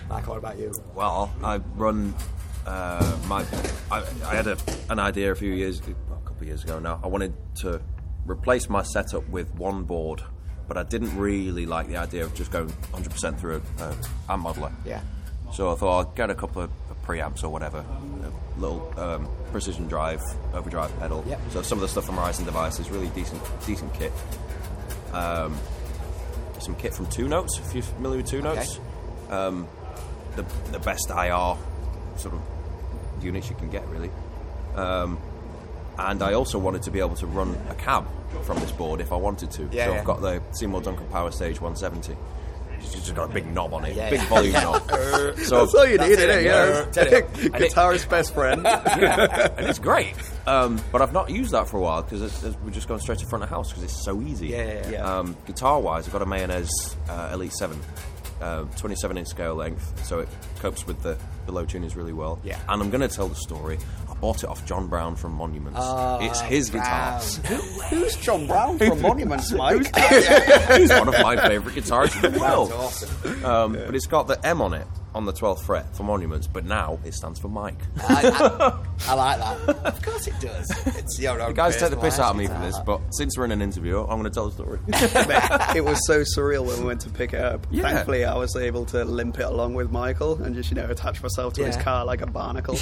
[0.09, 0.73] Michael, what about you?
[0.95, 2.15] Well, I run
[2.67, 3.45] uh, my.
[3.91, 4.57] I, I had a,
[4.91, 7.01] an idea a few years, well, a couple of years ago now.
[7.03, 7.81] I wanted to
[8.27, 10.23] replace my setup with one board,
[10.69, 13.97] but I didn't really like the idea of just going 100% through a, a
[14.29, 14.73] amp modeler.
[14.85, 15.01] Yeah.
[15.53, 16.71] So I thought I'd get a couple of
[17.07, 20.21] preamps or whatever, a little um, precision drive,
[20.53, 21.25] overdrive pedal.
[21.27, 21.40] Yep.
[21.51, 24.12] So some of the stuff from Horizon Device is really decent, decent kit.
[25.12, 25.57] Um,
[26.61, 28.81] some kit from Two Notes, if you're familiar with Two Notes.
[29.31, 29.69] Um,
[30.35, 31.57] the, the best IR
[32.19, 32.40] sort of
[33.23, 34.11] units you can get, really.
[34.75, 35.19] Um,
[35.99, 38.07] and I also wanted to be able to run a cab
[38.42, 39.62] from this board if I wanted to.
[39.73, 39.99] Yeah, so yeah.
[39.99, 42.16] I've got the Seymour Duncan Power Stage 170.
[42.94, 44.29] It's just got a big knob on it, Yeah, big yeah.
[44.29, 44.88] volume knob.
[44.90, 46.44] So That's all you need, That's isn't it, it?
[46.44, 46.66] yeah.
[46.68, 46.85] Yeah.
[46.92, 48.66] Tell it- Guitarist's best friend.
[48.66, 50.14] and it's great.
[50.46, 53.27] Um, but I've not used that for a while because we're just going straight to
[53.27, 54.49] front of house because it's so easy.
[54.49, 55.18] Yeah, yeah, yeah.
[55.18, 56.68] Um, guitar wise, I've got a Mayones
[57.09, 57.79] uh, Elite 7,
[58.40, 60.29] uh, 27 inch scale length, so it
[60.61, 62.38] copes with the, the low tuners really well.
[62.44, 62.59] Yeah.
[62.68, 63.79] And I'm going to tell the story.
[64.17, 65.79] I bought it off John Brown from Monuments.
[65.83, 67.21] Oh, it's his guitar.
[67.43, 67.61] Brown.
[67.91, 69.95] Who's John Brown from Monuments, Mike?
[70.77, 72.71] He's one of my favourite guitarists in the world.
[72.71, 73.45] That's awesome.
[73.45, 76.65] Um, But it's got the M on it on the 12th fret for Monuments, but
[76.67, 77.79] now it stands for Mike.
[78.07, 78.29] I,
[79.09, 79.77] I, I like that.
[79.87, 80.71] Of course it does.
[80.99, 83.37] It's your own You guys take the piss out of me for this, but since
[83.39, 84.79] we're in an interview, I'm going to tell the story.
[85.77, 87.67] it was so surreal when we went to pick it up.
[87.71, 87.83] Yeah.
[87.85, 91.23] Thankfully, I was able to limp it along with Michael and just, you know, attach
[91.23, 92.79] myself to his car like a barnacle.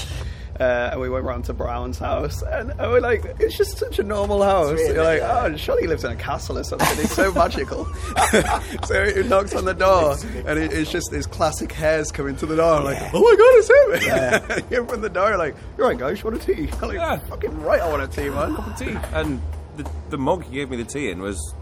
[0.61, 3.99] Uh, and we went round to Brown's house, and, and we're like, it's just such
[3.99, 4.71] a normal house.
[4.73, 5.43] really, You're like, yeah.
[5.53, 6.87] oh, surely he lives in a castle or something.
[6.99, 7.85] It's so magical.
[8.85, 12.47] so he knocks on the door, and it, it's just his classic hairs coming to
[12.47, 12.75] the door.
[12.79, 13.11] I'm like, Yeah.
[13.15, 14.09] oh my god, it's him!
[14.09, 14.61] Yeah.
[14.71, 16.69] you open the door, like, you're right, guys, you want a tea?
[16.81, 17.17] I'm like, Yeah.
[17.19, 18.55] fucking right, I want a tea, man.
[18.55, 18.97] Have a tea.
[19.13, 19.41] And
[19.77, 21.55] the, the mug he gave me the tea in was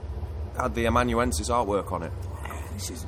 [0.58, 2.12] had the amanuensis artwork on it.
[2.74, 3.06] This is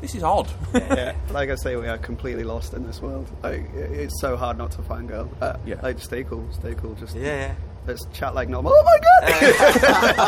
[0.00, 0.48] this is odd.
[0.74, 3.28] yeah, like I say, we are completely lost in this world.
[3.42, 5.28] Like, it's so hard not to find girl.
[5.40, 5.80] Uh, Yeah.
[5.82, 6.94] Like, stay cool, stay cool.
[6.94, 7.54] Just Yeah, yeah.
[7.86, 8.72] let's chat like normal.
[8.74, 8.98] Oh my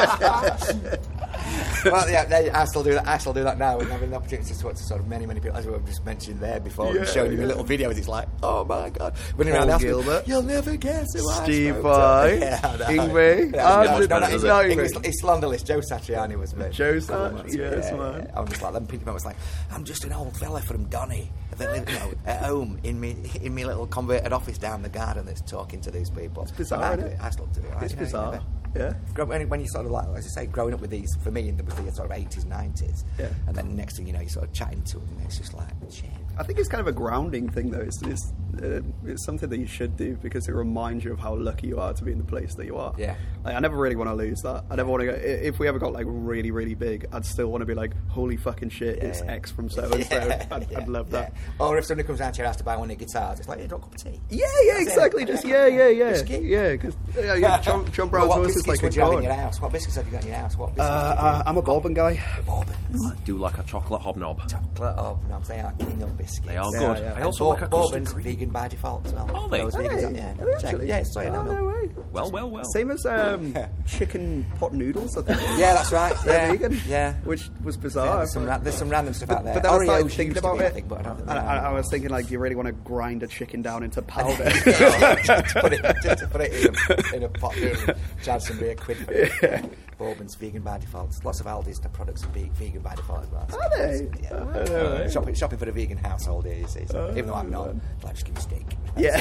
[0.01, 0.99] god!
[1.85, 3.07] well, yeah, they, I still do that.
[3.07, 5.27] I still do that now, and having the opportunity to talk to sort of many,
[5.27, 7.47] many people, as we've just mentioned there before, Yeah, and showing you yeah.
[7.47, 7.97] little videos.
[7.99, 10.27] It's like, oh my god, running Paul around Gilbert.
[10.27, 12.27] You'll never guess who Steve I know.
[12.27, 13.13] Yeah, and
[13.53, 15.67] no, no, no, it's, no, it's, it's still on the list.
[15.67, 16.67] Joe Satriani was me.
[16.71, 17.71] Joe A couple of Sat- months ago.
[17.77, 18.27] yes, yeah, man.
[18.27, 18.39] yeah.
[18.41, 19.11] I'm just like them people.
[19.11, 19.37] I was like,
[19.71, 23.17] I'm just an old fella from Donny that live, you know, at home in me
[23.43, 26.43] in me little converted office down the garden that's talking to these people.
[26.45, 27.19] It's bizarre, I, it?
[27.21, 27.67] I still do it.
[27.83, 28.43] It's you know, you bizarre.
[28.75, 29.25] Never- Yeah.
[29.25, 31.49] When, when you sort of like, as I say, growing up with these, for me,
[31.49, 33.05] it was the sort of 80s, 90s.
[33.19, 33.29] Yeah.
[33.47, 35.55] And then next thing you know, you're sort of chatting to them, and it's just
[35.55, 36.11] like, shit.
[36.39, 37.81] I think it's kind of a grounding thing, though.
[37.81, 41.35] It's it's, uh, it's something that you should do because it reminds you of how
[41.35, 42.95] lucky you are to be in the place that you are.
[42.99, 43.17] Yeah.
[43.45, 44.65] Like, I never really want to lose that.
[44.71, 45.13] I never want to go.
[45.13, 48.37] If we ever got like really, really big, I'd still want to be like, holy
[48.37, 49.33] fucking shit, it's Yeah.
[49.33, 50.17] X from so and so.
[50.51, 51.33] I'd, I'd love that.
[51.35, 51.65] yeah.
[51.67, 53.49] Or if somebody comes down to your house to buy one of your guitars, it's
[53.49, 54.21] like, yeah, drop a cup of tea.
[54.31, 54.83] Yeah, yeah, That's it.
[54.89, 55.25] exactly.
[55.25, 56.43] Just yeah, yeah, yeah, Biscuit?
[56.43, 56.73] yeah.
[56.73, 59.03] Because yeah, yeah, John, John Brown's Well, what horse is biscuits like a would you
[59.03, 59.61] have in your house?
[59.61, 60.57] What biscuits have you got in your house?
[60.57, 62.15] What biscuits Uh, you uh, I'm a bourbon guy.
[62.15, 62.43] do?
[62.47, 63.07] Bourbons.
[63.13, 64.49] I do like a chocolate hobnob.
[64.49, 66.47] Chocolate hobnobs, they are king of biscuits.
[66.47, 66.99] They are good.
[66.99, 67.15] yeah.
[67.17, 69.31] I also like a custard bourbons vegan by default as well.
[69.35, 69.59] Are they?
[69.59, 70.17] Those Are vegans, they?
[70.19, 70.33] yeah.
[70.33, 70.89] Are they Check- actually?
[70.89, 71.65] Yeah, it's soy Oh, no, no no.
[71.67, 71.78] way.
[72.13, 72.65] Well, well, well.
[72.73, 73.55] Same as um,
[73.87, 75.41] chicken pot noodles, I think.
[75.59, 76.15] Yeah, that's right.
[76.25, 76.81] They're Yeah, vegan.
[76.87, 77.15] yeah.
[77.25, 78.17] Which was Yeah, bizarre.
[78.19, 79.55] there's, some ra- there's some random stuff out there.
[79.55, 80.67] But then I Oreos started used thinking about be, it.
[80.67, 81.57] I think, but I don't and I.
[81.69, 84.49] I was thinking, like, do you really want to grind a chicken down into powder?
[84.51, 88.43] just to put it, just to put it in a, in a pot noodle, charge
[88.43, 89.65] somebody a quid for it.
[89.99, 91.13] Bourbon's vegan by default.
[91.25, 93.49] Lots of Aldi's the products are vegan by default as well.
[93.53, 94.09] Are they?
[94.23, 94.29] Yeah.
[94.33, 95.11] Oh, right.
[95.11, 96.87] shopping, shopping for the vegan household here, you see.
[96.87, 98.67] So even though I'm not, like, just give me steak.
[98.97, 99.19] Yeah.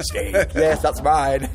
[0.00, 0.34] steak.
[0.54, 1.48] Yes, that's mine.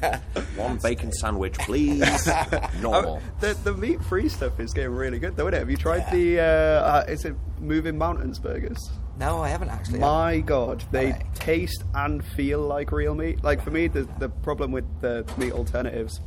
[0.65, 1.99] One bacon sandwich, please.
[2.81, 3.21] Normal.
[3.21, 5.59] Oh, the the meat free stuff is getting really good, though, isn't it?
[5.59, 6.39] Have you tried the?
[6.39, 8.79] Uh, uh, is it Moving Mountains burgers?
[9.17, 9.99] no, I haven't actually.
[9.99, 11.35] My God, they Right.
[11.35, 13.43] taste and feel like real meat.
[13.43, 16.19] Like for me, the the problem with the meat alternatives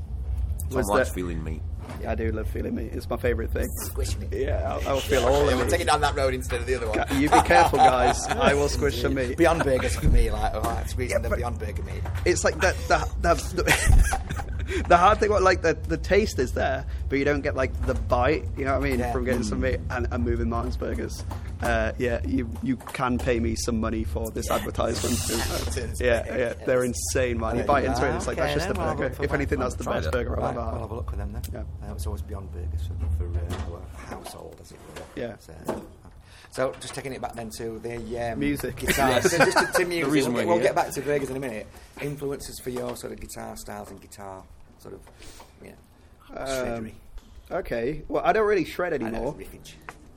[0.71, 1.61] Tom was likes that feeling meat.
[2.07, 2.91] I do love feeling meat.
[2.93, 3.69] It's my favourite thing.
[3.85, 4.29] Squish me.
[4.33, 5.71] Yeah, I'll, feel all Yeah, of we'll it.
[5.71, 7.21] take it down that road instead of the other one.
[7.21, 8.25] You be careful, guys.
[8.29, 9.37] I will squish some meat.
[9.37, 12.03] Beyond burgers for me, like, oh, I'm squeezing Yeah, the Beyond Burger meat.
[12.25, 12.77] It's like that.
[12.89, 13.09] That.
[13.23, 14.55] that
[14.89, 17.73] the hard thing, about like the the taste is there, but you don't get like
[17.87, 18.45] the bite.
[18.57, 18.99] You know what I mean?
[19.01, 19.13] Yeah.
[19.13, 21.25] From getting some meat and, and Moving Mountains burgers.
[21.63, 25.19] Uh, yeah, you you can pay me some money for this advertisement.
[26.01, 27.57] Yeah, yeah, they're insane, man.
[27.57, 29.23] You bite into it, it's like that's just a we'll burger.
[29.23, 30.13] If anything, that's the best it.
[30.13, 31.43] burger I've Right, ever we'll have a look with them then.
[31.53, 31.89] Yeah.
[31.89, 35.03] Uh, it's always beyond burgers for, for uh, our household, as it were.
[35.21, 35.37] Yeah.
[35.39, 35.85] So,
[36.51, 38.77] so just taking it back then to the um, Music.
[38.77, 39.21] guitar.
[39.23, 40.13] so just to, to music.
[40.13, 41.67] reason we'll, we'll get back to burgers in a minute.
[42.01, 44.43] Influences for your sort of guitar styles and guitar
[44.79, 45.01] sort of,
[45.63, 46.93] you know, Um.
[47.51, 48.03] Okay.
[48.09, 49.35] Well, I don't really shred anymore.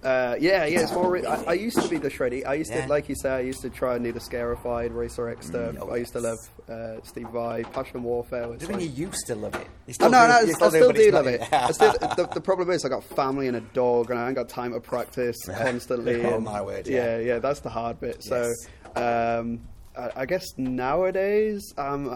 [0.04, 1.12] Uh, yeah, yeah, it's more.
[1.12, 2.44] Re- I, I used to be the shreddy.
[2.46, 2.82] I used Yeah.
[2.86, 5.76] to, like you say, I used to try and do the scarified Racer X stuff.
[5.80, 8.48] oh, I used to love uh, Steve Vai, Passion Warfare.
[8.50, 9.68] Was Doesn't mean you used to love it?
[9.86, 11.42] You Oh, no, do- no, you I still do love it.
[11.54, 14.36] I still, the, the problem is I got family and a dog, and I ain't
[14.36, 16.26] got time to practice constantly.
[16.26, 17.24] Oh, and- my word, Yeah, yeah.
[17.36, 18.24] yeah, that's the hard bit.
[18.24, 18.52] So,
[18.96, 19.62] um,
[19.96, 22.10] I, I guess nowadays, um,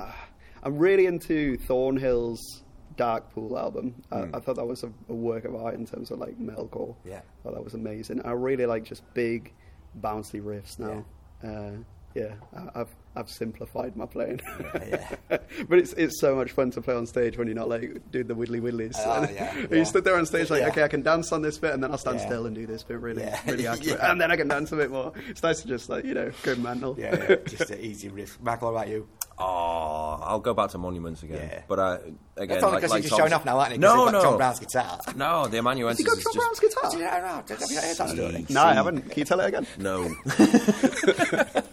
[0.66, 2.64] I'm really into Thornhill's
[2.98, 4.02] Dark Pool album.
[4.12, 6.96] I, I thought that was a, a work of art in terms of like metalcore.
[7.06, 7.20] Yeah.
[7.20, 8.22] I thought that was amazing.
[8.26, 9.54] I really like just big,
[10.02, 11.06] bouncy riffs now.
[11.44, 11.72] Uh,
[12.16, 14.40] yeah, I, I've I've simplified my playing,
[14.88, 18.10] Yeah, but it's it's so much fun to play on stage when you're not like
[18.12, 18.96] doing the widdly widdlies.
[18.98, 20.70] Oh, And yeah, you stood there on stage like, Yeah.
[20.70, 22.26] okay, I can dance on this bit, and then I'll stand Yeah.
[22.28, 23.40] still and do this bit really, Yeah.
[23.46, 24.12] really accurate, Yeah.
[24.12, 25.12] and then I can dance a bit more.
[25.28, 26.96] It's nice to just like you know go mental.
[26.98, 28.40] Yeah, yeah, just an easy riff.
[28.42, 29.10] Michael, what about you?
[29.38, 31.50] Oh, I'll go back to monuments again.
[31.52, 31.62] Yeah.
[31.68, 31.98] But uh,
[32.38, 33.80] again, That's only like, because like you're just Tom showing said- off now, aren't you?
[33.82, 35.00] 'Cause No, you've got no, John Brown's guitar.
[35.18, 35.48] no.
[35.48, 36.90] The amanuensis you got is John just Brown's guitar?
[36.92, 37.60] Did you, I don't.
[37.60, 38.46] Have you heard that story?
[38.50, 39.02] No, I haven't.
[39.10, 39.68] Can you tell it again?
[39.78, 40.16] no.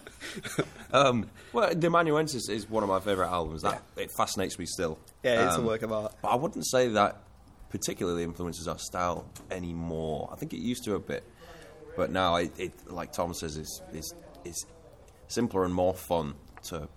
[0.93, 3.61] um, well, the amanuensis is one of my favourite albums.
[3.61, 4.97] That it fascinates me still.
[5.23, 6.15] Yeah, it's a Um, work of art.
[6.21, 7.17] But I wouldn't say that
[7.69, 10.29] particularly influences our style anymore.
[10.31, 11.23] I think it used to a bit,
[11.95, 14.65] but now it, it like Tom says, is is is
[15.27, 16.87] simpler and more fun to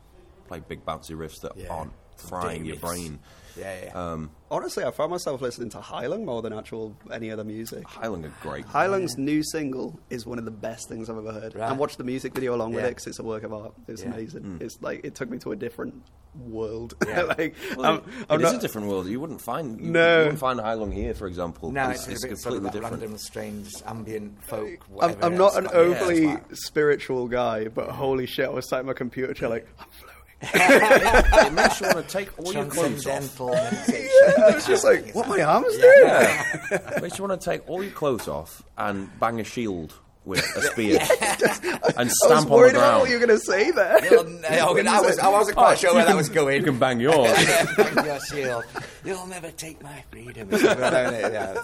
[0.49, 1.69] play big bouncy riffs that Yeah.
[1.69, 3.19] aren't frying Big your brain.
[3.59, 3.93] Yeah, yeah.
[4.13, 7.85] Um, Honestly, I found myself listening to Heilung more than actual any other music.
[7.87, 8.67] Heilung are great.
[8.67, 11.55] Heilung's new single is one of the best things I've ever heard.
[11.55, 11.69] Right.
[11.71, 13.73] And watched the music video along with it because it's a work of art.
[13.89, 14.13] It's Yeah.
[14.13, 14.59] amazing.
[14.61, 15.95] It's like it took me to a different
[16.39, 16.95] world.
[17.07, 17.23] Yeah.
[17.39, 19.07] like Well, I'm, I'm it is not, a different world.
[19.09, 20.13] You wouldn't find you, No.
[20.13, 21.73] you wouldn't find Heilung here, for example.
[21.73, 23.03] no, it's, it's, it's a bit sort of completely different.
[23.03, 24.79] random, strange, ambient folk.
[25.01, 28.69] I'm, I'm not an Like, yeah, overly it's spiritual guy, but holy shit, I was
[28.69, 30.06] sat in my computer chair like, I'm floating.
[30.43, 33.13] It makes you want to take all your clothes off.
[33.35, 34.43] Transcendental meditation.
[34.45, 36.31] I was just like, what my arms doing?
[36.73, 39.95] It makes you want to take all your clothes off and bang a shield
[40.25, 43.09] with a spear and I was stamp on the worried about what ground.
[43.11, 44.05] you were going to say there.
[44.11, 46.57] You'll ne- I, was, I wasn't quite sure where that was going.
[46.57, 47.33] You can bang yours.
[47.77, 48.65] Bang your shield.
[49.05, 50.49] You'll never take my freedom.
[50.53, 51.55] Uh, yeah.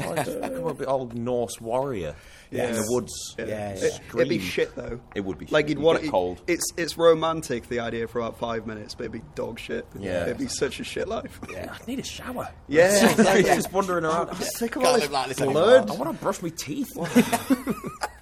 [0.00, 2.14] Oh, just become a bit old Norse warrior
[2.52, 3.34] in the woods.
[3.38, 3.70] Yeah, yeah.
[3.70, 5.00] It, it'd be shit though.
[5.14, 5.70] It would be like shit.
[5.70, 6.40] you'd You'd want get it, cold.
[6.46, 9.86] It's it's romantic the idea for about five minutes, but it'd be dog shit.
[9.98, 10.22] Yeah.
[10.24, 11.40] it'd be such a shit life.
[11.52, 11.74] Yeah.
[11.78, 12.48] I need a shower.
[12.68, 14.30] Yeah, He's just wandering around.
[14.30, 15.48] I'm sick of Can't all this like this blood.
[15.82, 15.96] anymore.
[15.96, 16.88] I want to brush my teeth.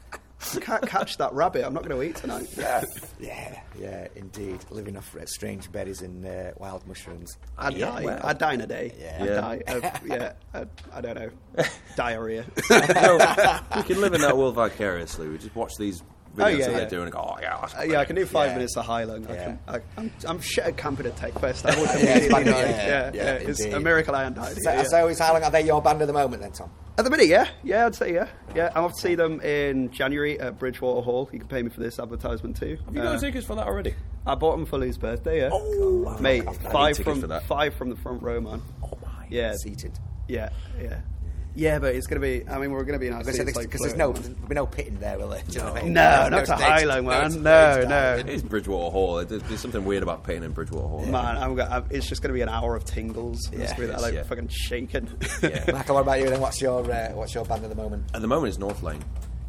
[0.56, 1.64] I can't catch that rabbit.
[1.64, 2.48] I'm not going to eat tonight.
[2.58, 2.82] Yeah,
[3.18, 4.60] yeah, yeah, indeed.
[4.70, 7.36] Living off uh, strange berries and uh, wild mushrooms.
[7.58, 8.04] I'd Yeah, die.
[8.04, 8.20] well.
[8.24, 8.94] I'd die in a day.
[8.98, 9.18] Yeah.
[9.20, 9.34] I'd Yeah.
[9.40, 9.62] die.
[9.66, 11.30] Of, yeah, I, I don't know.
[11.96, 12.44] Diarrhea.
[12.70, 15.28] no, we can live in that world vicariously.
[15.28, 16.02] We just watch these
[16.36, 16.84] videos Oh, yeah, yeah.
[16.86, 18.54] doing and go, oh, yeah, Uh, yeah, I can do five Yeah.
[18.54, 19.28] minutes of Heilung.
[19.30, 21.66] I can, I, I'm, I'm shit at camping at Tech Fest.
[21.66, 24.56] I would Yeah, immediately it's yeah, Yeah, yeah, it's a miracle I haven't died.
[24.62, 26.70] So, so is how are they your band at the moment then, Tom?
[26.98, 28.70] At the minute, yeah, yeah, I'd say yeah, yeah.
[28.74, 31.30] I'm off to see them in January at Bridgewater Hall.
[31.32, 32.76] You can pay me for this advertisement too.
[32.84, 33.94] Have you Uh, got tickets for that already?
[34.26, 35.38] I bought them for Lou's birthday.
[35.40, 38.60] Yeah, Oh, mate, five from five from the front row, man.
[38.84, 39.26] Oh my.
[39.30, 39.54] Yeah.
[39.54, 39.98] Seated.
[40.28, 41.00] Yeah, yeah,
[41.60, 41.78] yeah.
[41.78, 42.44] But it's gonna be.
[42.48, 44.98] I mean, we're gonna be in our Because like, there's no there'll be no pitting
[44.98, 45.42] there, will there?
[45.46, 45.92] Do you know what I mean?
[45.92, 47.30] No, There's not to stage- Heilung, man.
[47.30, 48.16] stage No, no.
[48.16, 49.24] It is Bridgewater Hall.
[49.24, 51.04] There's, there's something weird about pitting in Bridgewater Hall.
[51.06, 53.38] Man, I'm, go- I'm, it's just going to be an hour of tingles.
[53.52, 53.76] I'm Yeah.
[53.76, 54.22] gonna be like yeah.
[54.24, 55.08] fucking shaking.
[55.42, 55.64] Yeah.
[55.72, 56.40] Michael, what about you then?
[56.40, 58.04] What's your uh, what's your band at the moment?
[58.14, 59.00] At the moment, it's Northlane.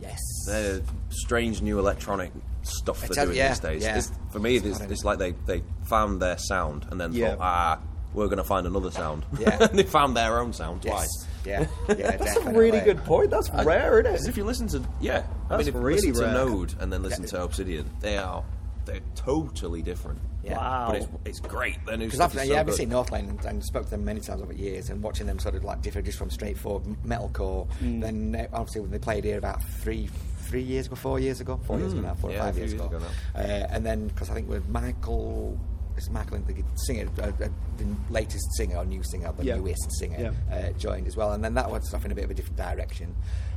[0.02, 0.20] Yes.
[0.48, 2.32] They're strange new electronic
[2.64, 3.84] stuff It's they're doing yeah, these days.
[3.84, 3.98] yeah.
[3.98, 7.36] It's, for me, it's, It's it's like they, they found their sound and then Yeah.
[7.36, 7.80] thought, ah,
[8.14, 9.26] we're going to find another sound.
[9.40, 9.58] Yeah.
[9.70, 10.94] and they found their own sound Yes.
[10.94, 11.28] twice.
[11.46, 11.68] Yeah.
[11.90, 12.18] Yeah.
[12.18, 13.30] That's a really good point.
[13.32, 14.30] That's rare, isn't Because it?
[14.30, 16.34] if you listen to, yeah, I That's mean, if you really listen to rare.
[16.46, 18.44] Node and then listen to Obsidian, they are
[18.86, 20.20] they're totally different.
[20.44, 20.58] Yeah.
[20.58, 20.88] Wow.
[20.88, 21.86] But it's, it's great.
[21.86, 22.76] Their new Because stuff I've, is yeah, so I've good.
[22.76, 25.54] seen Northlane and, and spoke to them many times over years, and watching them sort
[25.56, 27.68] of like differ just from straightforward m- metalcore.
[27.80, 28.02] Mm.
[28.02, 30.10] Then uh, obviously when they played here about three
[30.48, 32.34] three years ago, four years ago, four years ago now, four Mm.
[32.34, 32.98] Yeah, or a five few years years ago.
[32.98, 35.60] ago uh, and then because I think with Michael.
[35.98, 37.32] It's Michael, the singer, uh, uh,
[37.78, 39.56] the latest singer or new singer, the Yeah.
[39.58, 40.56] newest singer, Yeah.
[40.56, 42.58] uh, joined as well, and then that went off in a bit of a different
[42.58, 43.16] direction.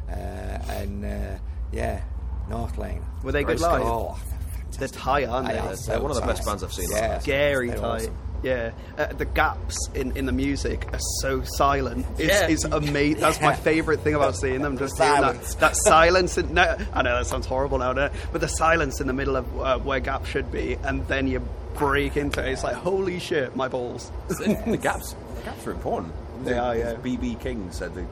[0.08, 1.38] Uh, and uh,
[1.72, 2.02] yeah,
[2.48, 3.02] Northlane.
[3.22, 3.86] Were they good Very live?
[3.86, 4.18] Oh,
[4.78, 5.54] They're tight, aren't they?
[5.54, 7.18] They are They're so one of the best bands I've seen Yeah.
[7.20, 8.02] Scary They're tight.
[8.02, 8.16] awesome.
[8.44, 12.04] Yeah, uh, the gaps in, in the music are so silent.
[12.18, 12.46] It's, Yeah.
[12.48, 13.20] it's amazing.
[13.22, 14.76] That's my favorite thing about seeing them.
[14.78, 15.54] Just hearing Silence.
[15.54, 16.36] that, that silence.
[16.38, 19.36] In, no, I know that sounds horrible now, doesn't but the silence in the middle
[19.36, 21.40] of uh, where gaps should be, and then you
[21.74, 22.52] break into it.
[22.52, 24.12] It's like holy shit, my balls.
[24.28, 26.12] the gaps, the gaps are important.
[26.44, 26.94] They are, yeah.
[26.94, 28.04] BB King said the.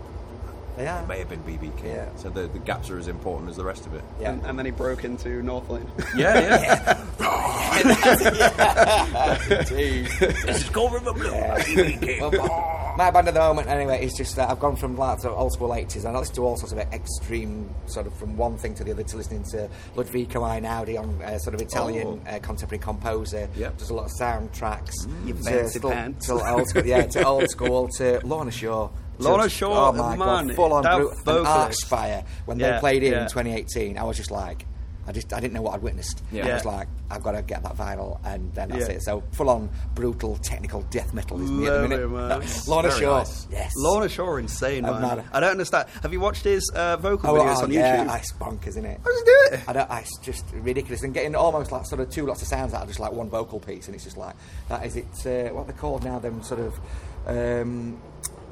[0.76, 1.02] They are.
[1.02, 1.86] It may have been BB King.
[1.90, 2.14] Yeah.
[2.16, 4.04] Said the, the gaps are as important as the rest of it.
[4.20, 4.32] Yeah.
[4.32, 5.86] And, and then he broke into Northlane.
[6.16, 6.98] Yeah, yeah.
[9.50, 10.06] Indeed.
[10.20, 11.30] this is Gold River Blue.
[11.30, 12.20] BB King.
[12.20, 15.18] Well, my- my band at the moment, anyway, is just that I've gone from like
[15.20, 18.12] sort of old school 80s and I listen to all sorts of extreme, sort of
[18.18, 21.62] from one thing to the other, to listening to Ludovico Einaudi on uh, sort of
[21.62, 22.30] Italian Oh.
[22.30, 23.48] uh, contemporary composer.
[23.56, 23.78] Yep.
[23.78, 24.92] Does a lot of soundtracks.
[25.26, 26.26] You to fancy still- pants.
[26.26, 28.90] to old school, yeah, to old school, to Lorna Shore.
[29.18, 31.88] Lorna Shore, oh my man, god, full on an vocalist.
[31.90, 32.24] Archspire.
[32.46, 33.22] When Yeah, they played it yeah.
[33.22, 34.66] in 2018, I was just like,
[35.06, 36.22] I just I didn't know what I'd witnessed.
[36.30, 36.46] Yeah.
[36.46, 38.94] I was like, I've got to get that vinyl, and then that's Yeah.
[38.94, 39.02] it.
[39.02, 42.08] So full on brutal technical death metal is me at the minute.
[42.08, 42.42] man.
[42.68, 43.48] Lorna Very Shaw, nice.
[43.50, 43.72] yes.
[43.76, 45.16] Lorna Shore, insane, I'm man.
[45.18, 45.24] mad.
[45.32, 45.88] I don't understand.
[46.02, 48.18] Have you watched his uh, vocal Oh, videos oh, on yeah, YouTube?
[48.18, 49.00] it's bonkers, isn't it?
[49.04, 49.60] How does he do it?
[49.68, 49.90] I don't.
[49.90, 52.82] I, it's just ridiculous, and getting almost like sort of two lots of sounds out
[52.82, 54.36] of just like one vocal piece, and it's just like
[54.68, 54.86] that.
[54.86, 56.18] Is it uh, what they're called now?
[56.20, 56.78] Them sort of.
[57.26, 58.00] Um,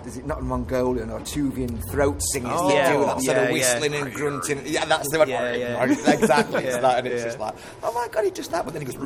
[0.06, 2.92] is it not Mongolian or Tuvian throat singers Oh, that yeah.
[2.92, 3.52] do that sort Yeah, of yeah.
[3.52, 4.62] whistling and grunting?
[4.66, 5.28] Yeah, that's the one.
[5.28, 5.84] Yeah, yeah.
[5.84, 6.64] exactly.
[6.64, 7.24] It's Yeah, that, and it's yeah.
[7.28, 8.96] just like, oh my god, he does that, but then he goes.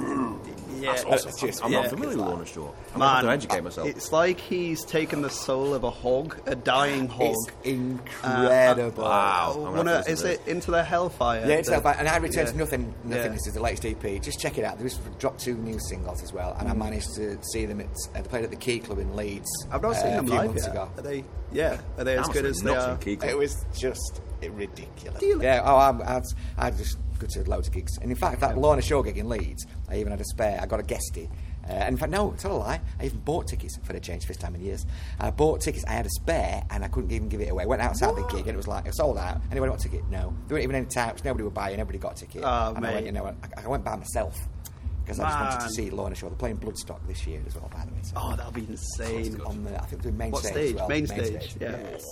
[0.84, 0.92] Yeah.
[0.92, 1.32] That's awesome.
[1.48, 1.80] Just- I'm Yeah.
[1.82, 2.72] not familiar with Lorna Shore.
[2.94, 3.88] I'm Man, going to educate myself.
[3.88, 7.34] It's like he's taken the soul of a hog, a dying hog.
[7.34, 9.02] It's incredible.
[9.04, 9.54] Wow.
[9.74, 11.40] Wanna- is it Into the Hellfire?
[11.46, 12.94] Yeah, it's The- like, and I returned to nothing.
[13.04, 13.24] Nothing.
[13.24, 13.28] Yeah.
[13.32, 14.18] This is the latest EP.
[14.18, 14.76] Just check it out.
[14.76, 16.60] There was dropped two new singles as well, Mm.
[16.60, 17.80] and I managed to see them.
[17.80, 19.48] At, uh, they played at the Key Club in Leeds.
[19.70, 20.70] I've not seen uh, them a few live months yet.
[20.72, 20.88] ago.
[20.96, 21.24] Are they?
[21.52, 22.96] Yeah, are they as good as be they are?
[22.96, 23.30] Key Club.
[23.30, 25.20] It was just ridiculous.
[25.20, 25.62] Do you li- yeah.
[25.64, 26.20] Oh, I'm, I,
[26.58, 29.28] I just go to loads of gigs, and in fact, that Lorna Shore gig in
[29.28, 30.58] Leeds, I even had a spare.
[30.60, 31.28] I got a guestie.
[31.66, 32.80] Uh, and in fact, no, tell a lie.
[33.00, 34.84] I even bought tickets for the change first time in years.
[35.18, 35.82] I bought tickets.
[35.88, 37.64] I had a spare, and I couldn't even give it away.
[37.64, 39.40] Went outside the gig, and it was like it sold out.
[39.50, 40.04] Anybody want a ticket?
[40.10, 40.34] No.
[40.46, 41.24] There weren't even any types.
[41.24, 41.78] Nobody would buy it.
[41.78, 42.42] Nobody got a ticket.
[42.44, 44.38] Oh, and I went, you know, I, I went by myself
[45.04, 46.28] because I just wanted to see Lorna Shore.
[46.28, 48.00] They're playing Bloodstock this year as well, by the way.
[48.02, 49.40] So Oh, that'll be insane.
[49.46, 50.52] on the, I think doing main What stage.
[50.52, 50.70] stage?
[50.72, 50.88] As well.
[50.88, 51.76] Main stage, yeah.
[51.92, 52.04] Yes.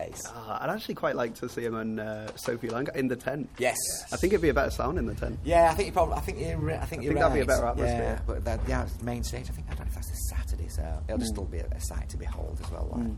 [0.00, 0.22] Ace.
[0.26, 3.48] Ah, I'd actually quite like to see him and uh, Sophie Lang in the tent.
[3.58, 3.76] Yes.
[4.12, 5.38] I think it'd be a better sound in the tent.
[5.44, 6.14] Yeah, I think you probably.
[6.14, 6.70] I think you're.
[6.72, 8.16] I think I you're think that'd be a better atmosphere.
[8.18, 9.46] Yeah, but that, yeah, it's main stage.
[9.48, 11.20] I think I don't know if that's this Saturday, so it'll Mm.
[11.20, 12.88] just still be a, a sight to behold as well.
[12.92, 13.06] Like.
[13.06, 13.16] So,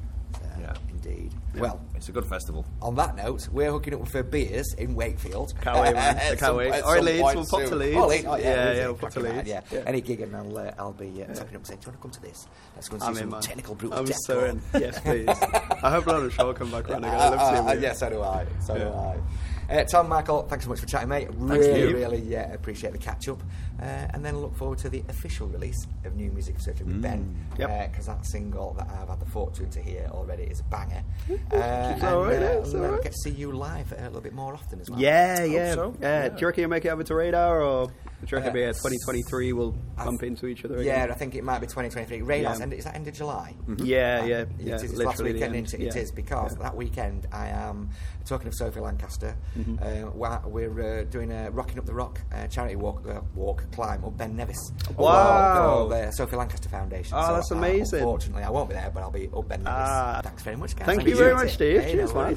[0.61, 0.75] Yeah.
[0.91, 1.33] indeed.
[1.57, 2.65] Well, It's a good festival.
[2.83, 5.55] on that note, we're hooking up for beers in Wakefield.
[5.61, 6.17] Can't wait, man.
[6.17, 6.83] I can't wait.
[6.85, 7.75] Or Leeds, we'll pop to.
[7.75, 7.97] Leeds.
[7.97, 8.27] Oh, Leeds.
[8.29, 9.49] Oh, yeah, Yeah, yeah, we'll pop to Leeds.
[9.49, 9.61] Yeah.
[9.73, 9.83] Yeah.
[9.87, 11.97] Any gig, and I'll, uh, I'll be uh, tapping up and saying, "Do you want
[11.97, 12.47] to come to this?
[12.77, 14.61] Let's go and see I'm some in, technical brutal I'm death so in.
[14.75, 15.29] Yes, please.
[15.83, 17.15] I hope Lorna Shore come back around again.
[17.19, 17.67] I'd love to see him.
[17.67, 18.47] Uh, uh, yeah, so do I.
[18.61, 19.17] So do I.
[19.71, 21.29] Uh, Tom, Michael, thanks so much for chatting, mate.
[21.35, 23.43] Really, really, yeah, appreciate the catch up.
[23.81, 27.35] Uh, and then look forward to the official release of new music, certainly with Ben.
[27.59, 27.91] Yep.
[27.93, 31.03] Because that single that I've had the fortune to hear already is a banger.
[31.31, 34.21] Uh, and alright, uh, yeah, it's we'll get to see you live uh, a little
[34.21, 34.99] bit more often as well.
[35.01, 35.75] Yeah, yeah.
[35.75, 35.91] so.
[35.91, 36.29] Uh, Yeah.
[36.31, 38.53] Do you reckon you'll make it over to radar, or do you reckon Uh, it'll
[38.55, 41.07] be a 2023 we'll I- bump into each other Yeah.
[41.11, 42.23] I think it might be 2023.
[42.23, 42.63] Radar's Yeah.
[42.65, 43.55] end, is that end of July?
[43.79, 44.75] Yeah, Uh, yeah, it yeah.
[44.75, 45.75] is, it's literally last the weekend, end, it?
[45.75, 46.03] It yeah.
[46.03, 46.55] is because Yeah.
[46.55, 46.63] Mm-hmm.
[46.65, 47.91] that weekend I am
[48.25, 49.37] talking of Sophie Lancaster.
[49.81, 53.68] Uh, wa- we're uh, doing a rocking up the rock uh, charity walk, uh, walk
[53.73, 54.73] climb up Ben Nevis.
[54.97, 55.89] Wow.
[55.89, 57.15] The Sophie Lancaster Foundation.
[57.17, 58.01] Oh, So, that's amazing.
[58.01, 59.79] unfortunately, I won't be there, but I'll be up Ben Nevis.
[59.81, 60.21] Ah.
[60.23, 60.87] Thanks very much, guys.
[60.87, 61.53] Thank I you very much.
[61.55, 61.83] Steve.
[61.83, 62.35] Hey, Cheers, no.